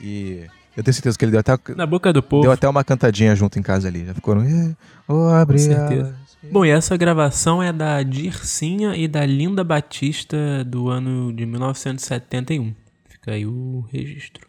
E 0.00 0.44
eu 0.76 0.82
tenho 0.84 0.94
certeza 0.94 1.18
que 1.18 1.24
ele 1.24 1.32
deu 1.32 1.40
até, 1.40 1.56
Na 1.74 1.86
boca 1.86 2.12
do 2.12 2.22
povo. 2.22 2.42
deu 2.42 2.52
até 2.52 2.68
uma 2.68 2.84
cantadinha 2.84 3.34
junto 3.34 3.58
em 3.58 3.62
casa 3.62 3.88
ali. 3.88 4.06
Já 4.06 4.14
ficou 4.14 4.34
no. 4.34 4.42
"Eh, 4.44 4.74
Oh, 5.08 5.28
abre 5.28 5.58
Com 5.58 5.64
certeza. 5.64 6.02
alas". 6.06 6.28
Bom, 6.52 6.64
e 6.64 6.70
essa 6.70 6.96
gravação 6.96 7.60
é 7.62 7.72
da 7.72 8.02
Dircinha 8.02 8.94
e 8.94 9.08
da 9.08 9.26
Linda 9.26 9.64
Batista 9.64 10.36
do 10.64 10.88
ano 10.88 11.32
de 11.32 11.44
1971. 11.44 12.74
Fica 13.08 13.32
aí 13.32 13.44
o 13.44 13.84
registro. 13.92 14.46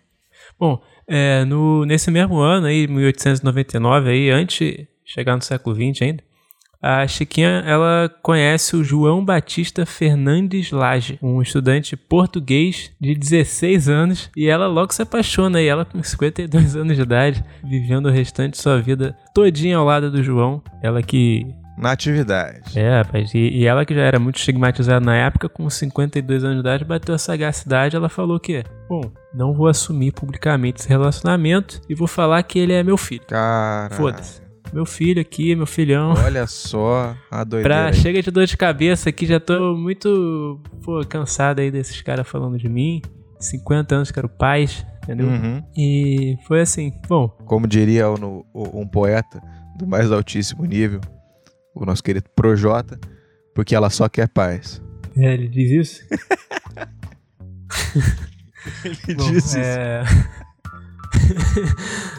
Bom, 0.60 0.82
é, 1.08 1.43
no, 1.45 1.86
nesse 1.86 2.12
mesmo 2.12 2.38
ano 2.38 2.67
aí, 2.67 2.88
1899, 2.88 4.10
aí, 4.10 4.30
antes 4.30 4.58
de 4.60 4.88
chegar 5.04 5.36
no 5.36 5.41
século 5.41 5.75
XX 5.75 6.02
ainda, 6.04 6.23
a 6.81 7.05
Chiquinha, 7.07 7.63
ela 7.65 8.09
conhece 8.21 8.75
o 8.75 8.83
João 8.83 9.23
Batista 9.23 9.85
Fernandes 9.85 10.71
Lage, 10.71 11.19
um 11.21 11.41
estudante 11.41 11.97
português 11.97 12.91
de 12.99 13.15
16 13.15 13.89
anos, 13.89 14.29
e 14.35 14.47
ela 14.47 14.67
logo 14.67 14.93
se 14.93 15.01
apaixona, 15.01 15.61
e 15.61 15.67
ela 15.67 15.83
com 15.85 16.01
52 16.01 16.75
anos 16.75 16.95
de 16.95 17.01
idade, 17.01 17.43
vivendo 17.63 18.05
o 18.07 18.11
restante 18.11 18.53
de 18.53 18.59
sua 18.59 18.81
vida 18.81 19.15
todinha 19.33 19.77
ao 19.77 19.85
lado 19.85 20.09
do 20.09 20.23
João, 20.23 20.61
ela 20.81 21.01
que 21.01 21.45
Na 21.77 21.91
atividade. 21.91 22.77
é, 22.77 22.99
rapaz, 22.99 23.33
e, 23.33 23.39
e 23.39 23.65
ela 23.65 23.85
que 23.85 23.93
já 23.93 24.01
era 24.01 24.19
muito 24.19 24.37
estigmatizada 24.37 25.05
na 25.05 25.15
época, 25.15 25.49
com 25.49 25.69
52 25.69 26.43
anos 26.43 26.55
de 26.55 26.61
idade, 26.61 26.85
bateu 26.85 27.13
a 27.13 27.17
sagacidade, 27.17 27.95
ela 27.95 28.07
falou 28.09 28.39
que, 28.39 28.63
bom, 28.87 29.01
não 29.33 29.53
vou 29.53 29.67
assumir 29.67 30.11
publicamente 30.13 30.79
esse 30.79 30.89
relacionamento 30.89 31.81
e 31.89 31.95
vou 31.95 32.07
falar 32.07 32.41
que 32.43 32.57
ele 32.57 32.73
é 32.73 32.83
meu 32.83 32.95
filho. 32.97 33.25
Cara. 33.27 33.93
Foda-se. 33.95 34.48
Meu 34.71 34.86
filho 34.86 35.19
aqui, 35.21 35.55
meu 35.55 35.65
filhão. 35.65 36.13
Olha 36.23 36.45
só 36.45 37.15
a 37.32 37.43
doideira. 37.43 37.75
Pra, 37.75 37.86
aí. 37.88 37.93
chega 37.93 38.21
de 38.21 38.29
dor 38.29 38.45
de 38.45 38.55
cabeça 38.55 39.10
aqui, 39.10 39.25
já 39.25 39.39
tô 39.39 39.75
muito, 39.75 40.62
pô, 40.84 41.03
cansado 41.05 41.60
aí 41.60 41.71
desses 41.71 42.01
caras 42.01 42.27
falando 42.27 42.58
de 42.58 42.69
mim. 42.69 43.01
50 43.39 43.95
anos 43.95 44.12
que 44.12 44.19
era 44.19 44.27
o 44.27 44.29
pais, 44.29 44.86
entendeu? 45.03 45.27
Uhum. 45.27 45.63
E 45.77 46.38
foi 46.47 46.62
assim, 46.62 46.93
bom, 47.08 47.29
Como 47.45 47.65
diria 47.67 48.10
o- 48.10 48.45
um 48.53 48.86
poeta 48.88 49.41
do 49.77 49.88
mais 49.88 50.12
altíssimo 50.12 50.65
nível, 50.65 50.99
o 51.73 51.86
nosso 51.86 52.03
querido 52.03 52.29
Projota, 52.36 52.99
porque 53.55 53.73
ela 53.73 53.89
só 53.89 54.10
quer 54.10 54.27
paz. 54.27 54.82
é, 55.17 55.34
ele 55.34 55.47
diz 55.47 55.71
isso? 55.71 56.03
Ele 59.08 59.15
Bom, 59.15 59.32
diz 59.32 59.45
isso. 59.45 59.58
é... 59.58 60.03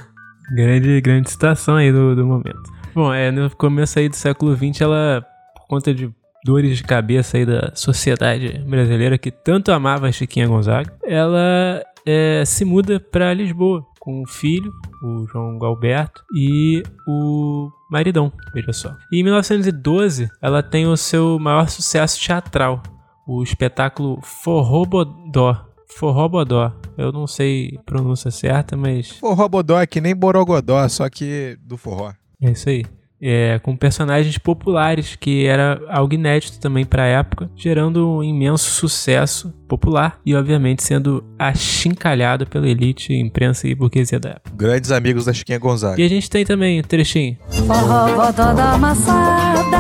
grande, 0.55 1.01
grande 1.01 1.31
citação 1.31 1.77
aí 1.77 1.93
do, 1.93 2.15
do 2.15 2.27
momento. 2.27 2.63
Bom, 2.95 3.13
é, 3.13 3.31
no 3.31 3.49
começo 3.57 3.99
aí 3.99 4.09
do 4.09 4.17
século 4.17 4.57
XX, 4.57 4.81
ela, 4.81 5.25
por 5.55 5.67
conta 5.67 5.95
de 5.95 6.13
dores 6.45 6.77
de 6.77 6.83
cabeça 6.83 7.37
aí 7.37 7.47
da 7.47 7.73
sociedade 7.75 8.59
brasileira 8.67 9.19
que 9.19 9.31
tanto 9.31 9.73
amava 9.73 10.09
a 10.09 10.13
Chiquinha 10.13 10.49
Gonzaga, 10.49 10.93
ela 11.05 11.83
é, 12.07 12.43
se 12.45 12.65
muda 12.65 12.99
para 12.99 13.35
Lisboa 13.35 13.85
com 14.01 14.23
o 14.23 14.27
filho, 14.27 14.73
o 15.03 15.27
João 15.27 15.59
Galberto, 15.59 16.25
e 16.35 16.83
o 17.07 17.71
maridão, 17.91 18.33
veja 18.55 18.73
só. 18.73 18.97
E 19.13 19.21
em 19.21 19.23
1912, 19.23 20.29
ela 20.41 20.63
tem 20.63 20.87
o 20.87 20.97
seu 20.97 21.39
maior 21.39 21.69
sucesso 21.69 22.19
teatral, 22.21 22.83
o 23.27 23.43
espetáculo 23.43 24.19
Forrobodó. 24.23 25.70
Forrobodó. 25.97 26.73
Eu 26.97 27.13
não 27.13 27.27
sei 27.27 27.79
a 27.79 27.83
pronúncia 27.83 28.31
certa, 28.31 28.77
mas 28.77 29.11
Forró 29.11 29.49
bodó 29.49 29.81
é 29.81 29.87
que 29.87 30.01
nem 30.01 30.15
borogodó, 30.15 30.87
só 30.89 31.09
que 31.09 31.57
do 31.63 31.77
forró. 31.77 32.13
É 32.41 32.51
isso 32.51 32.69
aí. 32.69 32.85
É, 33.23 33.59
com 33.59 33.77
personagens 33.77 34.39
populares, 34.39 35.15
que 35.15 35.45
era 35.45 35.79
algo 35.91 36.15
inédito 36.15 36.59
também 36.59 36.87
para 36.87 37.03
a 37.03 37.07
época, 37.07 37.51
gerando 37.55 38.09
um 38.09 38.25
imenso 38.25 38.71
sucesso 38.71 39.53
popular 39.69 40.19
e, 40.25 40.35
obviamente, 40.35 40.83
sendo 40.83 41.23
achincalhado 41.39 42.47
pela 42.47 42.67
elite, 42.67 43.13
imprensa 43.13 43.69
e 43.69 43.75
burguesia 43.75 44.19
da 44.19 44.31
época. 44.31 44.57
Grandes 44.57 44.91
amigos 44.91 45.27
da 45.27 45.35
Chiquinha 45.35 45.59
Gonzaga. 45.59 46.01
E 46.01 46.05
a 46.07 46.09
gente 46.09 46.31
tem 46.31 46.47
também 46.47 46.81
um 46.81 46.83
trechinho. 46.83 47.37
Forró, 47.67 48.07
bodó 48.15 48.55
da 48.55 48.73
amassada, 48.73 49.79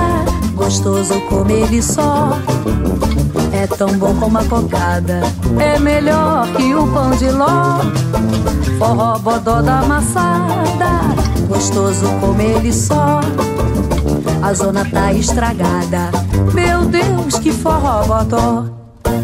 gostoso 0.70 1.20
como 1.22 1.50
ele 1.50 1.82
só. 1.82 2.30
É 3.52 3.66
tão 3.66 3.98
bom 3.98 4.14
como 4.14 4.38
a 4.38 4.44
cocada, 4.44 5.20
é 5.58 5.80
melhor 5.80 6.46
que 6.54 6.72
o 6.72 6.86
pão 6.92 7.10
de 7.10 7.28
ló. 7.28 7.80
Forró, 8.78 9.18
bodó 9.18 9.60
da 9.62 9.80
amassada, 9.80 11.00
gostoso 11.48 12.06
como 12.20 12.40
ele 12.40 12.72
só. 12.72 13.20
A 14.40 14.54
zona 14.54 14.84
tá 14.88 15.12
estragada, 15.12 16.12
meu 16.54 16.84
Deus, 16.84 17.36
que 17.40 17.50
forró, 17.50 18.04
bodó. 18.04 18.64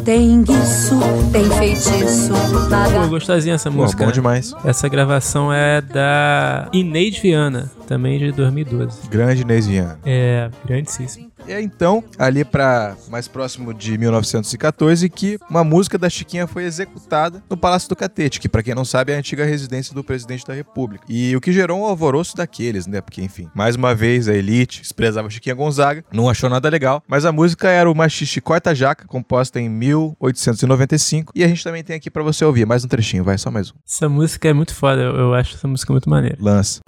Tem 0.04 0.42
guiço, 0.42 0.98
tem 1.32 1.44
feitiço, 1.50 2.32
na 2.68 2.88
Pô, 3.02 3.08
gostosinha 3.08 3.54
essa 3.54 3.70
Pô, 3.70 3.78
música. 3.78 4.02
bom 4.02 4.08
né? 4.08 4.12
demais. 4.12 4.54
Essa 4.64 4.88
gravação 4.88 5.52
é 5.52 5.80
da 5.80 6.68
Inês 6.72 7.18
Viana, 7.18 7.70
também 7.86 8.18
de 8.18 8.32
2012. 8.32 9.08
Grande 9.08 9.42
Inês 9.42 9.66
Viana. 9.66 9.98
É, 10.04 10.50
grandíssimo. 10.64 11.35
E 11.48 11.52
é 11.52 11.60
então, 11.60 12.02
ali 12.18 12.44
para 12.44 12.96
mais 13.08 13.28
próximo 13.28 13.72
de 13.72 13.96
1914, 13.96 15.08
que 15.08 15.38
uma 15.48 15.62
música 15.62 15.96
da 15.96 16.10
Chiquinha 16.10 16.46
foi 16.46 16.64
executada 16.64 17.42
no 17.48 17.56
Palácio 17.56 17.88
do 17.88 17.94
Catete, 17.94 18.40
que 18.40 18.48
para 18.48 18.64
quem 18.64 18.74
não 18.74 18.84
sabe 18.84 19.12
é 19.12 19.14
a 19.14 19.18
antiga 19.18 19.44
residência 19.44 19.94
do 19.94 20.02
presidente 20.02 20.44
da 20.44 20.52
República. 20.52 21.04
E 21.08 21.36
o 21.36 21.40
que 21.40 21.52
gerou 21.52 21.80
um 21.80 21.84
alvoroço 21.84 22.36
daqueles, 22.36 22.86
né? 22.88 23.00
Porque, 23.00 23.22
enfim, 23.22 23.48
mais 23.54 23.76
uma 23.76 23.94
vez 23.94 24.28
a 24.28 24.34
elite 24.34 24.80
desprezava 24.80 25.30
Chiquinha 25.30 25.54
Gonzaga, 25.54 26.04
não 26.12 26.28
achou 26.28 26.50
nada 26.50 26.68
legal, 26.68 27.00
mas 27.06 27.24
a 27.24 27.30
música 27.30 27.68
era 27.68 27.88
o 27.88 27.94
Machixe 27.94 28.40
Corta 28.40 28.74
Jaca, 28.74 29.06
composta 29.06 29.60
em 29.60 29.68
1895, 29.68 31.32
e 31.34 31.44
a 31.44 31.48
gente 31.48 31.62
também 31.62 31.84
tem 31.84 31.94
aqui 31.94 32.10
para 32.10 32.24
você 32.24 32.44
ouvir 32.44 32.66
mais 32.66 32.84
um 32.84 32.88
trechinho, 32.88 33.22
vai, 33.22 33.38
só 33.38 33.52
mais 33.52 33.70
um. 33.70 33.74
Essa 33.86 34.08
música 34.08 34.48
é 34.48 34.52
muito 34.52 34.74
foda, 34.74 35.00
eu, 35.00 35.14
eu 35.14 35.34
acho 35.34 35.54
essa 35.54 35.68
música 35.68 35.92
muito 35.92 36.10
maneira. 36.10 36.36
Lança. 36.40 36.80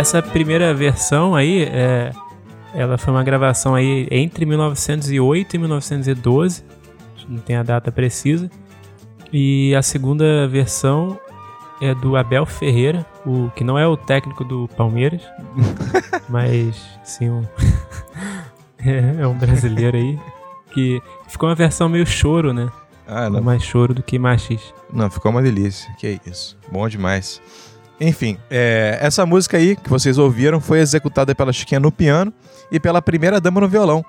Essa 0.00 0.22
primeira 0.22 0.72
versão 0.72 1.34
aí, 1.34 1.64
é, 1.64 2.10
ela 2.72 2.96
foi 2.96 3.12
uma 3.12 3.22
gravação 3.22 3.74
aí 3.74 4.08
entre 4.10 4.46
1908 4.46 5.54
e 5.54 5.58
1912, 5.58 6.64
não 7.28 7.36
tem 7.36 7.56
a 7.56 7.62
data 7.62 7.92
precisa. 7.92 8.50
E 9.30 9.74
a 9.74 9.82
segunda 9.82 10.48
versão 10.48 11.20
é 11.82 11.94
do 11.94 12.16
Abel 12.16 12.46
Ferreira, 12.46 13.04
o 13.26 13.50
que 13.54 13.62
não 13.62 13.78
é 13.78 13.86
o 13.86 13.94
técnico 13.94 14.42
do 14.42 14.66
Palmeiras, 14.68 15.20
mas 16.30 16.82
sim 17.04 17.28
um 17.28 17.44
é, 18.82 19.16
é 19.20 19.26
um 19.26 19.36
brasileiro 19.36 19.98
aí 19.98 20.18
que 20.72 21.02
ficou 21.28 21.46
uma 21.50 21.54
versão 21.54 21.90
meio 21.90 22.06
choro, 22.06 22.54
né? 22.54 22.70
Ah, 23.06 23.28
não. 23.28 23.42
Mais 23.42 23.62
choro 23.62 23.92
do 23.92 24.02
que 24.02 24.18
machis. 24.18 24.72
Não, 24.90 25.10
ficou 25.10 25.30
uma 25.30 25.42
delícia. 25.42 25.92
Que 25.98 26.18
isso. 26.24 26.56
Bom 26.72 26.88
demais. 26.88 27.42
Enfim, 28.00 28.38
é, 28.50 28.98
essa 28.98 29.26
música 29.26 29.58
aí 29.58 29.76
que 29.76 29.90
vocês 29.90 30.16
ouviram 30.16 30.58
foi 30.58 30.80
executada 30.80 31.34
pela 31.34 31.52
Chiquinha 31.52 31.78
no 31.78 31.92
piano 31.92 32.32
e 32.72 32.80
pela 32.80 33.02
primeira 33.02 33.38
dama 33.38 33.60
no 33.60 33.68
violão, 33.68 34.02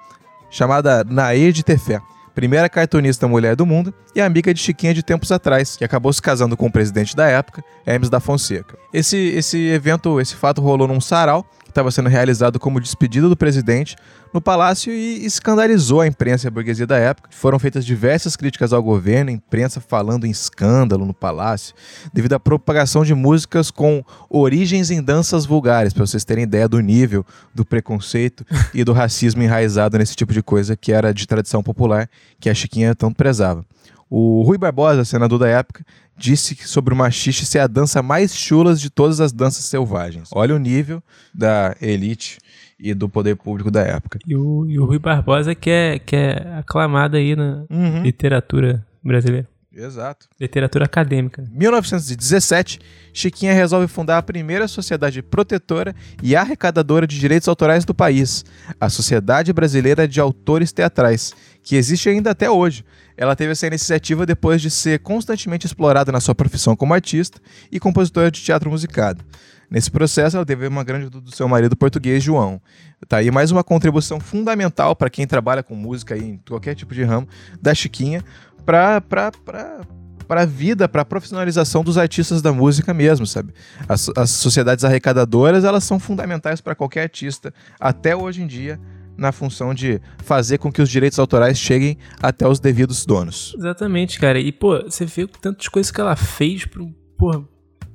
chamada 0.50 1.04
Nair 1.04 1.52
de 1.52 1.62
Tefé. 1.62 2.00
Primeira 2.34 2.70
cartunista 2.70 3.28
mulher 3.28 3.58
do 3.58 3.66
mundo 3.66 3.94
e 4.16 4.22
amiga 4.22 4.54
de 4.54 4.62
Chiquinha 4.62 4.94
de 4.94 5.04
tempos 5.04 5.30
atrás, 5.30 5.76
que 5.76 5.84
acabou 5.84 6.14
se 6.14 6.22
casando 6.22 6.56
com 6.56 6.68
o 6.68 6.72
presidente 6.72 7.14
da 7.14 7.28
época, 7.28 7.62
Hermes 7.86 8.10
da 8.10 8.22
Fonseca. 8.22 8.78
Esse, 8.94 9.18
esse 9.18 9.58
evento, 9.68 10.22
esse 10.22 10.36
fato 10.36 10.62
rolou 10.62 10.88
num 10.88 11.02
sarau, 11.02 11.46
que 11.66 11.72
estava 11.72 11.92
sendo 11.92 12.08
realizado 12.08 12.58
como 12.58 12.80
despedida 12.80 13.28
do 13.28 13.36
presidente 13.36 13.98
no 14.34 14.42
palácio 14.42 14.94
e 14.94 15.26
escandalizou 15.26 16.02
a 16.02 16.08
imprensa 16.08 16.46
e 16.46 16.50
a 16.50 16.52
burguesia 16.52 16.88
da 16.88 16.98
época. 16.98 17.30
Foram 17.32 17.60
feitas 17.60 17.86
diversas 17.86 18.36
críticas 18.36 18.74
ao 18.74 18.82
governo, 18.82 19.30
a 19.30 19.34
imprensa 19.34 19.82
falando 19.82 20.26
em 20.26 20.32
escândalo 20.32 21.06
no 21.06 21.14
palácio, 21.14 21.76
devido 22.14 22.34
à 22.34 22.40
propagação 22.40 23.04
de 23.04 23.14
músicas 23.14 23.70
com 23.70 24.04
origens 24.30 24.90
em 24.90 25.02
danças 25.02 25.46
vulgares, 25.46 25.94
para 25.94 26.06
vocês 26.06 26.24
terem 26.24 26.44
ideia 26.44 26.68
do 26.68 26.80
nível 26.80 27.26
do 27.54 27.66
preconceito 27.66 28.46
e 28.74 28.84
do 28.84 28.94
racismo 28.94 29.44
enraizado 29.44 29.98
nesse 29.98 30.16
tipo 30.16 30.34
de 30.34 30.42
coisa 30.42 30.76
que 30.76 30.92
era 30.92 31.14
de 31.14 31.28
tradição 31.28 31.62
popular, 31.62 32.10
que 32.40 32.50
a 32.50 32.54
Chiquinha 32.54 32.96
tanto 32.96 33.16
prezava. 33.16 33.66
O 34.10 34.44
Rui 34.44 34.58
Barbosa, 34.58 35.06
senador 35.06 35.40
da 35.40 35.48
época, 35.48 35.86
disse 36.18 36.54
que 36.54 36.68
sobre 36.68 36.94
o 36.94 36.98
machixe 36.98 37.46
ser 37.46 37.60
a 37.60 37.68
dança 37.68 38.04
mais 38.04 38.36
chulas 38.36 38.80
de 38.80 38.90
todas 38.90 39.22
as 39.22 39.32
danças 39.32 39.64
selvagens. 39.64 40.30
Olha 40.34 40.54
o 40.54 40.60
nível 40.60 41.02
da 41.34 41.76
elite 41.82 42.38
e 42.82 42.94
do 42.94 43.08
poder 43.08 43.36
público 43.36 43.70
da 43.70 43.82
época. 43.82 44.20
E 44.26 44.36
o, 44.36 44.66
e 44.68 44.80
o 44.80 44.86
Rui 44.86 44.98
Barbosa 45.00 45.54
que 45.54 45.70
é, 45.70 46.00
que 46.00 46.16
é 46.16 46.56
aclamado 46.58 47.16
aí 47.18 47.36
na 47.36 47.64
Uhum. 47.70 48.02
literatura 48.04 48.86
brasileira. 49.04 49.48
Exato. 49.74 50.28
Literatura 50.40 50.84
acadêmica. 50.84 51.46
1917, 51.50 52.80
Chiquinha 53.14 53.54
resolve 53.54 53.88
fundar 53.88 54.18
a 54.18 54.22
primeira 54.22 54.68
sociedade 54.68 55.22
protetora 55.22 55.96
e 56.22 56.36
arrecadadora 56.36 57.08
de 57.08 57.18
direitos 57.18 57.48
autorais 57.48 57.86
do 57.86 57.94
país, 57.94 58.44
a 58.80 58.90
Sociedade 58.90 59.54
Brasileira 59.54 60.08
de 60.08 60.20
Autores 60.20 60.74
Teatrais, 60.74 61.34
que 61.64 61.76
existe 61.78 62.10
ainda 62.10 62.32
até 62.32 62.50
hoje. 62.50 62.84
Ela 63.16 63.36
teve 63.36 63.52
essa 63.54 63.68
iniciativa 63.68 64.26
depois 64.26 64.62
de 64.62 64.70
ser 64.70 65.00
constantemente 65.00 65.66
explorada 65.66 66.12
na 66.12 66.20
sua 66.20 66.36
profissão 66.36 66.76
como 66.76 66.94
artista 66.94 67.40
e 67.72 67.80
compositora 67.80 68.30
de 68.32 68.42
teatro 68.42 68.70
musicado. 68.70 69.24
Nesse 69.72 69.90
processo, 69.90 70.36
ela 70.36 70.46
teve 70.46 70.68
uma 70.68 70.84
grande 70.84 71.04
ajuda 71.04 71.22
do 71.22 71.34
seu 71.34 71.48
marido 71.48 71.78
português, 71.78 72.22
João. 72.22 72.62
Tá 73.08 73.18
aí 73.18 73.32
mais 73.32 73.52
uma 73.52 73.64
contribuição 73.64 74.20
fundamental 74.20 74.94
para 74.98 75.10
quem 75.10 75.26
trabalha 75.26 75.64
com 75.64 75.74
música 75.76 76.14
aí, 76.14 76.22
em 76.22 76.38
qualquer 76.46 76.76
tipo 76.76 76.94
de 76.94 77.04
ramo, 77.04 77.26
da 77.62 77.74
Chiquinha, 77.74 78.22
para 78.66 79.00
para 79.00 80.44
a 80.44 80.46
vida, 80.46 80.88
para 80.88 81.02
a 81.02 81.06
profissionalização 81.06 81.84
dos 81.84 81.98
artistas 81.98 82.42
da 82.42 82.54
música 82.54 82.94
mesmo, 82.94 83.26
sabe? 83.26 83.54
As, 83.88 84.10
as 84.16 84.30
sociedades 84.30 84.86
arrecadadoras, 84.86 85.66
elas 85.66 85.84
são 85.84 86.00
fundamentais 86.00 86.62
para 86.62 86.74
qualquer 86.74 87.04
artista, 87.04 87.54
até 87.78 88.16
hoje 88.16 88.42
em 88.42 88.48
dia, 88.48 88.80
na 89.18 89.34
função 89.34 89.74
de 89.74 90.02
fazer 90.24 90.58
com 90.58 90.72
que 90.72 90.82
os 90.82 90.90
direitos 90.90 91.20
autorais 91.20 91.58
cheguem 91.58 91.98
até 92.22 92.48
os 92.48 92.60
devidos 92.60 93.06
donos. 93.06 93.54
Exatamente, 93.58 94.20
cara. 94.20 94.40
E, 94.40 94.52
pô, 94.52 94.82
você 94.84 95.06
vê 95.06 95.28
tantas 95.28 95.68
coisas 95.68 95.92
que 95.92 96.00
ela 96.00 96.16
fez 96.16 96.66
pro. 96.66 96.94
Porra, 97.18 97.44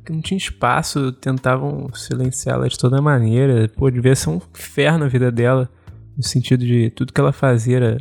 que 0.07 0.13
não 0.13 0.21
tinha 0.21 0.39
espaço, 0.39 1.11
tentavam 1.13 1.89
silenciar 1.93 2.57
ela 2.57 2.69
de 2.69 2.79
toda 2.79 3.03
maneira. 3.03 3.69
Pô, 3.77 3.91
devia 3.91 4.15
ser 4.15 4.31
um 4.31 4.41
inferno 4.55 5.05
a 5.05 5.09
vida 5.09 5.31
dela. 5.31 5.69
No 6.17 6.23
sentido 6.23 6.65
de 6.65 6.91
tudo 6.91 7.13
que 7.13 7.21
ela 7.21 7.33
fazia 7.33 7.77
era 7.77 7.99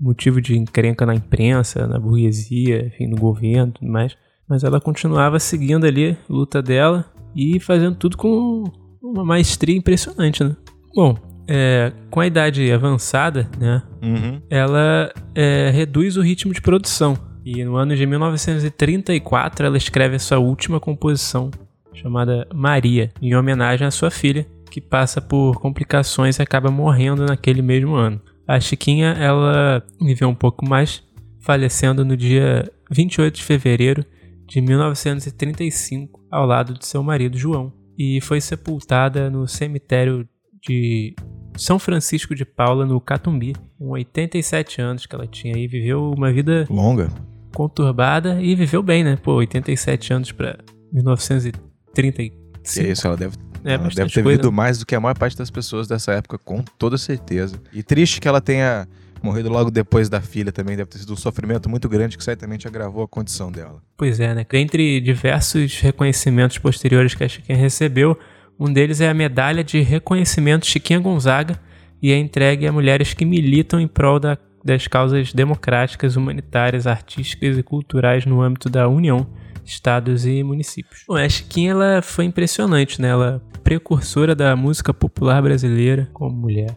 motivo 0.00 0.40
de 0.40 0.56
encrenca 0.56 1.04
na 1.04 1.14
imprensa, 1.14 1.86
na 1.86 1.98
burguesia, 1.98 2.86
enfim, 2.86 3.08
no 3.08 3.16
governo 3.16 3.70
e 3.70 3.80
tudo 3.80 3.90
mais. 3.90 4.16
Mas 4.48 4.62
ela 4.62 4.80
continuava 4.80 5.38
seguindo 5.40 5.84
ali 5.84 6.10
a 6.10 6.32
luta 6.32 6.62
dela 6.62 7.04
e 7.34 7.58
fazendo 7.58 7.96
tudo 7.96 8.16
com 8.16 8.64
uma 9.02 9.24
maestria 9.24 9.76
impressionante, 9.76 10.44
né? 10.44 10.56
Bom, 10.94 11.16
é, 11.48 11.92
com 12.10 12.20
a 12.20 12.26
idade 12.26 12.70
avançada, 12.70 13.48
né? 13.58 13.82
Uhum. 14.02 14.40
ela 14.50 15.12
é, 15.34 15.70
reduz 15.70 16.16
o 16.16 16.22
ritmo 16.22 16.52
de 16.52 16.60
produção. 16.60 17.16
E 17.44 17.62
no 17.62 17.76
ano 17.76 17.94
de 17.94 18.06
1934 18.06 19.66
ela 19.66 19.76
escreve 19.76 20.16
a 20.16 20.18
sua 20.18 20.38
última 20.38 20.80
composição, 20.80 21.50
chamada 21.92 22.48
Maria, 22.54 23.12
em 23.20 23.34
homenagem 23.34 23.86
à 23.86 23.90
sua 23.90 24.10
filha, 24.10 24.46
que 24.70 24.80
passa 24.80 25.20
por 25.20 25.60
complicações 25.60 26.38
e 26.38 26.42
acaba 26.42 26.70
morrendo 26.70 27.26
naquele 27.26 27.60
mesmo 27.60 27.94
ano. 27.94 28.20
A 28.48 28.58
Chiquinha, 28.58 29.10
ela 29.12 29.82
viveu 30.00 30.28
um 30.28 30.34
pouco 30.34 30.66
mais, 30.68 31.02
falecendo 31.40 32.04
no 32.04 32.16
dia 32.16 32.70
28 32.90 33.36
de 33.36 33.42
fevereiro 33.42 34.04
de 34.46 34.60
1935, 34.60 36.20
ao 36.30 36.46
lado 36.46 36.74
de 36.74 36.86
seu 36.86 37.02
marido 37.02 37.38
João, 37.38 37.72
e 37.96 38.20
foi 38.20 38.40
sepultada 38.40 39.30
no 39.30 39.46
cemitério 39.46 40.26
de 40.66 41.14
São 41.56 41.78
Francisco 41.78 42.34
de 42.34 42.44
Paula, 42.44 42.84
no 42.86 43.00
Catumbi, 43.00 43.54
com 43.78 43.90
87 43.90 44.80
anos 44.80 45.06
que 45.06 45.14
ela 45.14 45.26
tinha 45.26 45.56
e 45.56 45.66
viveu 45.66 46.10
uma 46.10 46.32
vida 46.32 46.66
Longa. 46.68 47.08
Conturbada 47.54 48.40
e 48.42 48.54
viveu 48.54 48.82
bem, 48.82 49.02
né? 49.04 49.16
Pô, 49.16 49.34
87 49.36 50.12
anos 50.12 50.32
pra 50.32 50.56
1935. 50.92 52.36
Que 52.62 52.80
é 52.80 52.90
isso, 52.90 53.06
ela 53.06 53.16
deve, 53.16 53.36
É, 53.64 53.74
ela 53.74 53.82
deve 53.88 53.94
ter 54.10 54.22
coisa. 54.22 54.28
vivido 54.28 54.52
mais 54.52 54.78
do 54.78 54.86
que 54.86 54.94
a 54.94 55.00
maior 55.00 55.16
parte 55.16 55.36
das 55.36 55.50
pessoas 55.50 55.86
dessa 55.86 56.12
época, 56.12 56.38
com 56.38 56.62
toda 56.78 56.96
certeza. 56.98 57.60
E 57.72 57.82
triste 57.82 58.20
que 58.20 58.28
ela 58.28 58.40
tenha 58.40 58.86
morrido 59.22 59.48
logo 59.48 59.70
depois 59.70 60.08
da 60.08 60.20
filha 60.20 60.52
também, 60.52 60.76
deve 60.76 60.88
ter 60.90 60.98
sido 60.98 61.12
um 61.12 61.16
sofrimento 61.16 61.68
muito 61.68 61.88
grande 61.88 62.16
que 62.18 62.24
certamente 62.24 62.66
agravou 62.68 63.02
a 63.04 63.08
condição 63.08 63.50
dela. 63.50 63.82
Pois 63.96 64.20
é, 64.20 64.34
né? 64.34 64.46
Dentre 64.50 65.00
diversos 65.00 65.78
reconhecimentos 65.80 66.58
posteriores 66.58 67.14
que 67.14 67.24
a 67.24 67.28
Chiquinha 67.28 67.56
recebeu, 67.56 68.18
um 68.60 68.70
deles 68.72 69.00
é 69.00 69.08
a 69.08 69.14
medalha 69.14 69.64
de 69.64 69.80
reconhecimento 69.80 70.66
Chiquinha 70.66 70.98
Gonzaga 71.00 71.58
e 72.02 72.12
é 72.12 72.18
entregue 72.18 72.66
a 72.66 72.72
mulheres 72.72 73.14
que 73.14 73.24
militam 73.24 73.80
em 73.80 73.88
prol 73.88 74.20
da- 74.20 74.38
das 74.64 74.86
causas 74.86 75.32
democráticas, 75.32 76.16
humanitárias, 76.16 76.86
artísticas 76.86 77.58
e 77.58 77.62
culturais 77.62 78.24
no 78.24 78.40
âmbito 78.40 78.70
da 78.70 78.88
União, 78.88 79.26
estados 79.64 80.24
e 80.24 80.42
municípios. 80.42 81.04
Bom, 81.06 81.16
a 81.16 81.28
Chiquinha 81.28 81.72
ela 81.72 82.02
foi 82.02 82.24
impressionante, 82.24 83.00
né? 83.00 83.08
Ela 83.08 83.42
precursora 83.62 84.34
da 84.34 84.54
música 84.54 84.92
popular 84.92 85.42
brasileira 85.42 86.08
como 86.12 86.34
mulher. 86.34 86.76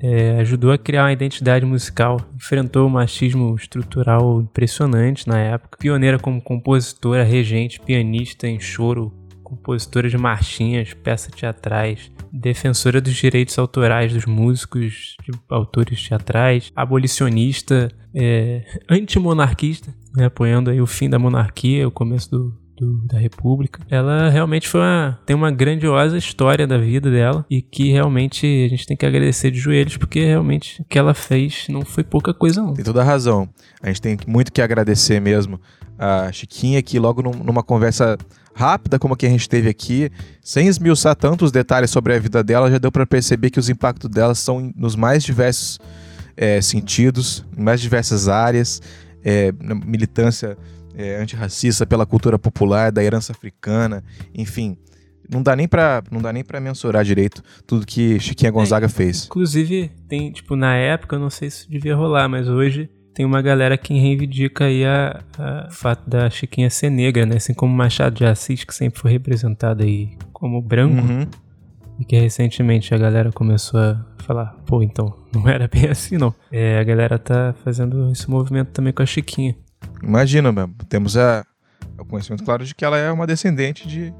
É, 0.00 0.38
ajudou 0.38 0.70
a 0.70 0.78
criar 0.78 1.04
uma 1.04 1.12
identidade 1.12 1.66
musical, 1.66 2.20
enfrentou 2.36 2.86
o 2.86 2.90
machismo 2.90 3.54
estrutural 3.56 4.40
impressionante 4.40 5.26
na 5.26 5.38
época, 5.38 5.78
pioneira 5.78 6.20
como 6.20 6.40
compositora, 6.40 7.24
regente, 7.24 7.80
pianista 7.80 8.46
em 8.46 8.60
choro, 8.60 9.12
compositora 9.48 10.08
de 10.08 10.18
marchinhas, 10.18 10.92
peças 10.92 11.34
teatrais, 11.34 12.12
defensora 12.30 13.00
dos 13.00 13.14
direitos 13.14 13.58
autorais 13.58 14.12
dos 14.12 14.26
músicos, 14.26 15.16
de 15.24 15.32
autores 15.48 16.06
teatrais, 16.06 16.70
abolicionista, 16.76 17.90
é, 18.14 18.64
antimonarquista, 18.88 19.94
né, 20.14 20.26
apoiando 20.26 20.70
aí 20.70 20.80
o 20.80 20.86
fim 20.86 21.08
da 21.08 21.18
monarquia, 21.18 21.88
o 21.88 21.90
começo 21.90 22.30
do, 22.30 22.58
do- 22.78 22.98
da 23.06 23.18
república. 23.18 23.80
Ela 23.90 24.28
realmente 24.30 24.68
foi 24.68 24.80
uma, 24.80 25.18
tem 25.26 25.34
uma 25.34 25.50
grandiosa 25.50 26.16
história 26.16 26.66
da 26.66 26.78
vida 26.78 27.10
dela 27.10 27.44
e 27.50 27.60
que 27.60 27.90
realmente 27.90 28.46
a 28.66 28.68
gente 28.68 28.86
tem 28.86 28.96
que 28.96 29.04
agradecer 29.06 29.50
de 29.50 29.58
joelhos 29.58 29.96
porque 29.96 30.24
realmente 30.24 30.80
o 30.80 30.84
que 30.84 30.98
ela 30.98 31.14
fez 31.14 31.66
não 31.68 31.82
foi 31.84 32.04
pouca 32.04 32.32
coisa 32.32 32.62
não. 32.62 32.74
Tem 32.74 32.84
toda 32.84 33.00
a 33.00 33.04
razão. 33.04 33.48
A 33.82 33.88
gente 33.88 34.00
tem 34.02 34.16
muito 34.26 34.52
que 34.52 34.62
agradecer 34.62 35.20
mesmo 35.20 35.60
a 35.98 36.30
Chiquinha, 36.32 36.80
que 36.82 36.98
logo 36.98 37.20
num- 37.22 37.42
numa 37.44 37.62
conversa 37.62 38.16
rápida 38.54 38.98
como 38.98 39.14
a 39.14 39.16
que 39.16 39.26
a 39.26 39.28
gente 39.30 39.48
teve 39.48 39.68
aqui, 39.68 40.10
sem 40.42 40.66
esmiuçar 40.66 41.14
tantos 41.14 41.52
detalhes 41.52 41.90
sobre 41.90 42.14
a 42.14 42.18
vida 42.18 42.42
dela, 42.42 42.70
já 42.70 42.78
deu 42.78 42.90
para 42.90 43.06
perceber 43.06 43.50
que 43.50 43.58
os 43.60 43.68
impactos 43.68 44.10
dela 44.10 44.34
são 44.34 44.72
nos 44.76 44.96
mais 44.96 45.22
diversos 45.22 45.78
eh, 46.36 46.60
sentidos, 46.60 47.44
em 47.56 47.62
mais 47.62 47.80
diversas 47.80 48.28
áreas, 48.28 48.80
na 49.60 49.74
militância 49.74 50.56
eh, 50.98 51.16
antirracista 51.22 51.86
pela 51.86 52.04
cultura 52.04 52.38
popular, 52.38 52.92
da 52.92 53.02
herança 53.02 53.32
africana, 53.32 54.04
enfim. 54.34 54.76
Não 55.30 55.42
dá 55.42 55.54
nem 55.54 55.68
para 55.68 56.02
não 56.10 56.20
dá 56.22 56.32
nem 56.32 56.42
para 56.42 56.58
mensurar 56.60 57.04
direito 57.04 57.42
tudo 57.66 57.86
que 57.86 58.18
Chiquinha 58.18 58.50
Gonzaga 58.50 58.88
fez. 58.88 59.26
Inclusive, 59.26 59.90
tem, 60.08 60.32
tipo, 60.32 60.56
na 60.56 60.74
época, 60.74 61.16
eu 61.16 61.20
não 61.20 61.28
sei 61.30 61.48
se 61.50 61.68
devia 61.70 61.94
rolar, 61.94 62.28
mas 62.30 62.48
hoje 62.48 62.88
tem 63.14 63.26
uma 63.26 63.42
galera 63.42 63.76
que 63.76 63.92
reivindica 63.92 64.64
aí 64.64 64.84
a, 64.86 65.22
a- 65.38 65.68
fato 65.70 66.08
da 66.08 66.30
Chiquinha 66.30 66.70
ser 66.70 66.88
negra, 66.88 67.26
né? 67.26 67.36
Assim 67.36 67.52
como 67.52 67.74
Machado 67.74 68.14
de 68.16 68.24
Assis, 68.24 68.64
que 68.64 68.74
sempre 68.74 68.98
foi 69.00 69.10
representado 69.10 69.82
aí 69.84 70.16
como 70.32 70.62
branco, 70.62 71.02
Uhum. 71.06 71.26
e 72.00 72.04
que 72.06 72.18
recentemente 72.18 72.94
a 72.94 72.96
galera 72.98 73.30
começou 73.30 73.78
a 73.80 74.02
falar, 74.18 74.56
pô, 74.64 74.82
então, 74.82 75.14
não 75.34 75.46
era 75.46 75.68
bem 75.68 75.88
assim, 75.90 76.16
não. 76.16 76.32
É, 76.50 76.78
a 76.78 76.84
galera 76.84 77.18
tá 77.18 77.54
fazendo 77.64 78.10
esse 78.12 78.30
movimento 78.30 78.68
também 78.68 78.94
com 78.94 79.02
a 79.02 79.06
Chiquinha. 79.06 79.54
Imagina, 80.02 80.52
temos 80.88 81.16
a, 81.16 81.44
o 81.98 82.04
conhecimento 82.04 82.44
claro 82.44 82.64
de 82.64 82.74
que 82.74 82.84
ela 82.84 82.96
é 82.96 83.10
uma 83.10 83.26
descendente 83.26 83.86
de. 83.86 84.12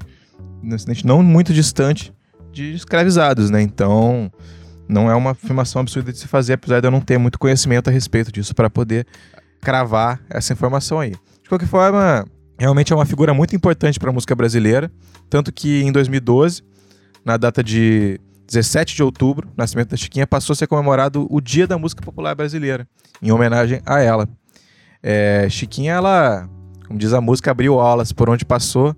descendente 0.63 1.05
não 1.05 1.23
muito 1.23 1.53
distante 1.53 2.13
de 2.51 2.73
escravizados, 2.73 3.49
né? 3.49 3.61
Então, 3.61 4.31
não 4.87 5.09
é 5.09 5.15
uma 5.15 5.31
afirmação 5.31 5.81
absurda 5.81 6.11
de 6.11 6.17
se 6.17 6.27
fazer, 6.27 6.53
apesar 6.53 6.79
de 6.79 6.87
eu 6.87 6.91
não 6.91 7.01
ter 7.01 7.17
muito 7.17 7.37
conhecimento 7.37 7.89
a 7.89 7.93
respeito 7.93 8.31
disso 8.31 8.55
para 8.55 8.69
poder 8.69 9.05
cravar 9.61 10.19
essa 10.29 10.51
informação 10.51 10.99
aí. 10.99 11.11
De 11.43 11.49
qualquer 11.49 11.67
forma, 11.67 12.25
realmente 12.57 12.91
é 12.91 12.95
uma 12.95 13.05
figura 13.05 13.33
muito 13.33 13.55
importante 13.55 13.99
para 13.99 14.09
a 14.09 14.13
música 14.13 14.35
brasileira, 14.35 14.91
tanto 15.29 15.51
que 15.51 15.81
em 15.83 15.91
2012, 15.91 16.63
na 17.23 17.37
data 17.37 17.63
de 17.63 18.19
17 18.47 18.95
de 18.95 19.03
outubro, 19.03 19.47
nascimento 19.55 19.89
da 19.89 19.97
Chiquinha, 19.97 20.25
passou 20.25 20.53
a 20.53 20.55
ser 20.55 20.65
comemorado 20.65 21.27
o 21.29 21.39
Dia 21.39 21.67
da 21.67 21.77
Música 21.77 22.01
Popular 22.01 22.33
Brasileira, 22.33 22.87
em 23.21 23.31
homenagem 23.31 23.81
a 23.85 23.99
ela. 24.01 24.27
É, 25.01 25.47
Chiquinha, 25.49 25.93
ela, 25.93 26.49
como 26.87 26.99
diz 26.99 27.13
a 27.13 27.21
música, 27.21 27.51
abriu 27.51 27.79
aulas 27.79 28.11
por 28.11 28.29
onde 28.29 28.45
passou, 28.45 28.95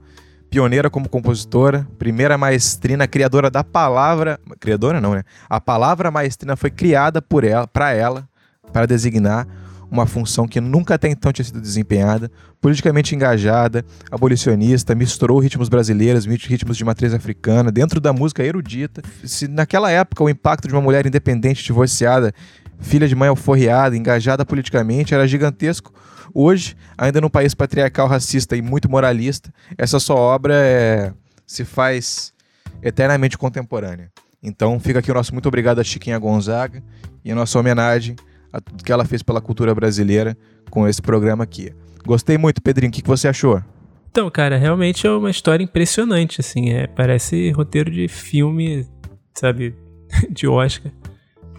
pioneira 0.49 0.89
como 0.89 1.07
compositora, 1.07 1.87
primeira 1.97 2.37
maestrina, 2.37 3.07
criadora 3.07 3.49
da 3.49 3.63
palavra, 3.63 4.39
criadora 4.59 4.99
não, 4.99 5.13
né? 5.13 5.23
A 5.49 5.61
palavra 5.61 6.11
maestrina 6.11 6.55
foi 6.55 6.69
criada 6.69 7.21
por 7.21 7.43
ela, 7.43 7.67
para 7.67 7.93
ela, 7.93 8.27
para 8.73 8.85
designar 8.85 9.47
uma 9.91 10.05
função 10.05 10.47
que 10.47 10.61
nunca 10.61 10.95
até 10.95 11.09
então 11.09 11.33
tinha 11.33 11.43
sido 11.43 11.59
desempenhada, 11.59 12.31
politicamente 12.61 13.13
engajada, 13.13 13.83
abolicionista, 14.09 14.95
misturou 14.95 15.37
ritmos 15.37 15.67
brasileiros, 15.67 16.25
ritmos 16.25 16.77
de 16.77 16.85
matriz 16.85 17.13
africana, 17.13 17.69
dentro 17.69 17.99
da 17.99 18.13
música 18.13 18.41
erudita. 18.41 19.01
Se 19.25 19.49
naquela 19.49 19.91
época 19.91 20.23
o 20.23 20.29
impacto 20.29 20.65
de 20.65 20.73
uma 20.73 20.81
mulher 20.81 21.05
independente, 21.05 21.61
divorciada, 21.61 22.33
filha 22.81 23.07
de 23.07 23.15
mãe 23.15 23.29
alforriada, 23.29 23.95
engajada 23.95 24.43
politicamente, 24.45 25.13
era 25.13 25.27
gigantesco. 25.27 25.93
Hoje, 26.33 26.75
ainda 26.97 27.21
num 27.21 27.29
país 27.29 27.53
patriarcal, 27.53 28.07
racista 28.07 28.55
e 28.55 28.61
muito 28.61 28.89
moralista, 28.89 29.53
essa 29.77 29.99
sua 29.99 30.15
obra 30.15 30.55
é- 30.55 31.13
se 31.45 31.63
faz 31.65 32.33
eternamente 32.81 33.37
contemporânea. 33.37 34.09
Então 34.41 34.79
fica 34.79 34.99
aqui 34.99 35.11
o 35.11 35.13
nosso 35.13 35.33
muito 35.33 35.47
obrigado 35.47 35.79
a 35.79 35.83
Chiquinha 35.83 36.17
Gonzaga 36.17 36.81
e 37.23 37.31
a 37.31 37.35
nossa 37.35 37.59
homenagem 37.59 38.15
a 38.51 38.59
tudo 38.59 38.83
que 38.83 38.91
ela 38.91 39.05
fez 39.05 39.21
pela 39.21 39.39
cultura 39.39 39.73
brasileira 39.75 40.35
com 40.69 40.87
esse 40.87 41.01
programa 41.01 41.43
aqui. 41.43 41.73
Gostei 42.05 42.37
muito, 42.37 42.61
Pedrinho. 42.61 42.89
O 42.89 42.93
que 42.93 43.01
que 43.01 43.07
você 43.07 43.27
achou? 43.27 43.61
Então, 44.09 44.29
cara, 44.29 44.57
realmente 44.57 45.05
é 45.05 45.11
uma 45.11 45.29
história 45.29 45.63
impressionante, 45.63 46.41
assim, 46.41 46.71
é, 46.71 46.87
parece 46.87 47.51
roteiro 47.51 47.89
de 47.89 48.07
filme, 48.07 48.85
sabe, 49.33 49.75
de 50.29 50.47
Oscar, 50.47 50.91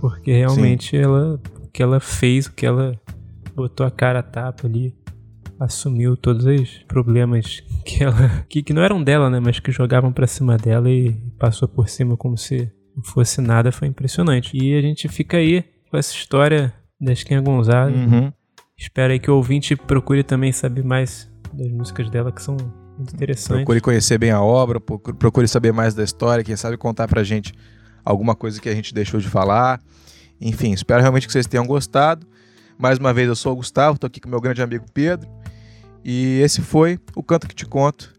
porque 0.02 0.32
realmente 0.32 0.96
ela, 0.96 1.40
o 1.62 1.68
que 1.68 1.80
ela 1.80 2.00
fez, 2.00 2.46
o 2.46 2.52
que 2.52 2.66
ela 2.66 3.00
botou 3.54 3.86
a 3.86 3.90
cara 3.90 4.18
a 4.18 4.22
tapa 4.22 4.66
ali, 4.66 4.92
assumiu 5.60 6.16
todos 6.16 6.44
os 6.44 6.84
problemas 6.88 7.62
que 7.86 8.02
ela, 8.02 8.44
que, 8.48 8.64
que 8.64 8.72
não 8.72 8.82
eram 8.82 9.00
dela, 9.00 9.30
né, 9.30 9.38
mas 9.38 9.60
que 9.60 9.70
jogavam 9.70 10.12
pra 10.12 10.26
cima 10.26 10.56
dela 10.56 10.90
e 10.90 11.12
passou 11.38 11.68
por 11.68 11.88
cima 11.88 12.16
como 12.16 12.36
se 12.36 12.68
não 12.96 13.04
fosse 13.04 13.40
nada, 13.40 13.70
foi 13.70 13.86
impressionante. 13.86 14.56
E 14.56 14.76
a 14.76 14.82
gente 14.82 15.06
fica 15.06 15.36
aí 15.36 15.64
com 15.88 15.96
essa 15.96 16.12
história 16.12 16.74
da 17.00 17.12
Esquinha 17.12 17.40
Gonzaga, 17.40 17.96
Uhum. 17.96 18.32
Espero 18.76 19.12
aí 19.12 19.20
que 19.20 19.30
o 19.30 19.36
ouvinte 19.36 19.76
procure 19.76 20.24
também 20.24 20.50
saber 20.50 20.82
mais 20.82 21.30
das 21.52 21.68
músicas 21.68 22.10
dela, 22.10 22.32
que 22.32 22.42
são 22.42 22.56
muito 22.96 23.14
interessantes. 23.14 23.58
Procure 23.58 23.80
conhecer 23.80 24.18
bem 24.18 24.32
a 24.32 24.42
obra, 24.42 24.80
procure 24.80 25.16
procure 25.16 25.46
saber 25.46 25.72
mais 25.72 25.94
da 25.94 26.02
história, 26.02 26.42
quem 26.42 26.56
sabe 26.56 26.76
contar 26.76 27.06
pra 27.06 27.22
gente 27.22 27.54
alguma 28.04 28.34
coisa 28.34 28.60
que 28.60 28.68
a 28.68 28.74
gente 28.74 28.92
deixou 28.94 29.20
de 29.20 29.28
falar. 29.28 29.80
Enfim, 30.40 30.72
espero 30.72 31.00
realmente 31.00 31.26
que 31.26 31.32
vocês 31.32 31.46
tenham 31.46 31.66
gostado. 31.66 32.26
Mais 32.78 32.98
uma 32.98 33.12
vez, 33.14 33.28
eu 33.28 33.36
sou 33.36 33.52
o 33.52 33.56
Gustavo, 33.56 33.98
tô 33.98 34.06
aqui 34.06 34.20
com 34.20 34.28
meu 34.28 34.40
grande 34.40 34.60
amigo 34.62 34.84
Pedro. 34.92 35.28
E 36.04 36.40
esse 36.40 36.60
foi 36.60 36.98
o 37.14 37.22
Canto 37.22 37.46
Que 37.46 37.54
Te 37.54 37.64
Conto, 37.66 38.12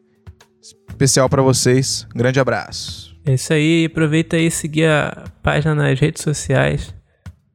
especial 0.89 1.27
pra 1.27 1.41
vocês. 1.41 2.07
Um 2.15 2.17
grande 2.17 2.39
abraço. 2.39 3.13
É 3.25 3.33
isso 3.33 3.51
aí, 3.53 3.85
aproveita 3.85 4.35
aí 4.37 4.47
e 4.47 4.51
seguir 4.51 4.85
a 4.87 5.25
página 5.41 5.73
nas 5.75 5.99
redes 5.99 6.21
sociais, 6.23 6.93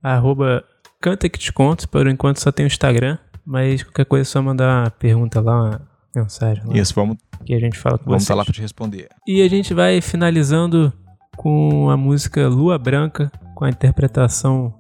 arroba 0.03 0.65
Canta 1.01 1.29
Que 1.29 1.39
Te 1.39 1.53
Conto, 1.53 1.89
por 1.89 2.07
enquanto 2.09 2.39
só 2.41 2.51
tem 2.53 2.65
o 2.65 2.69
Instagram, 2.69 3.17
mas 3.45 3.83
qualquer 3.83 4.05
coisa 4.07 4.23
é 4.23 4.31
só 4.31 4.43
mandar 4.43 4.85
uma 4.85 4.91
pergunta 4.91 5.41
lá, 5.41 5.63
uma 5.63 5.89
mensagem 6.15 6.65
lá, 6.67 6.77
Isso, 6.77 6.95
vamos 6.95 7.17
que 7.45 7.55
a 7.55 7.59
gente 7.61 7.79
fala 7.79 7.97
com 7.99 8.05
vamos 8.05 8.17
vocês. 8.19 8.25
estar 8.25 8.35
lá 8.35 8.45
pra 8.45 8.53
te 8.53 8.61
responder. 8.61 9.09
E 9.27 9.41
a 9.43 9.49
gente 9.49 9.73
vai 9.73 10.01
finalizando 10.01 10.93
com 11.39 11.89
a 11.89 11.97
música 11.97 12.49
Lua 12.49 12.77
Branca, 12.77 13.31
com 13.55 13.65
a 13.65 13.71
interpretação 13.71 14.75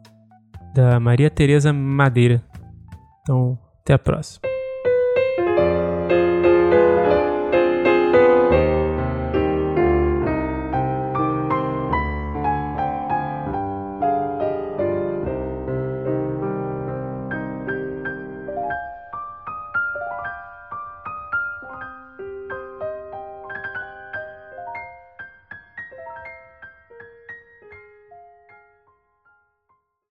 da 0.74 0.98
Maria 1.00 1.30
Tereza 1.30 1.72
Madeira. 1.72 2.42
Então, 3.22 3.56
até 3.80 3.94
a 3.94 3.98
próxima. 3.98 4.47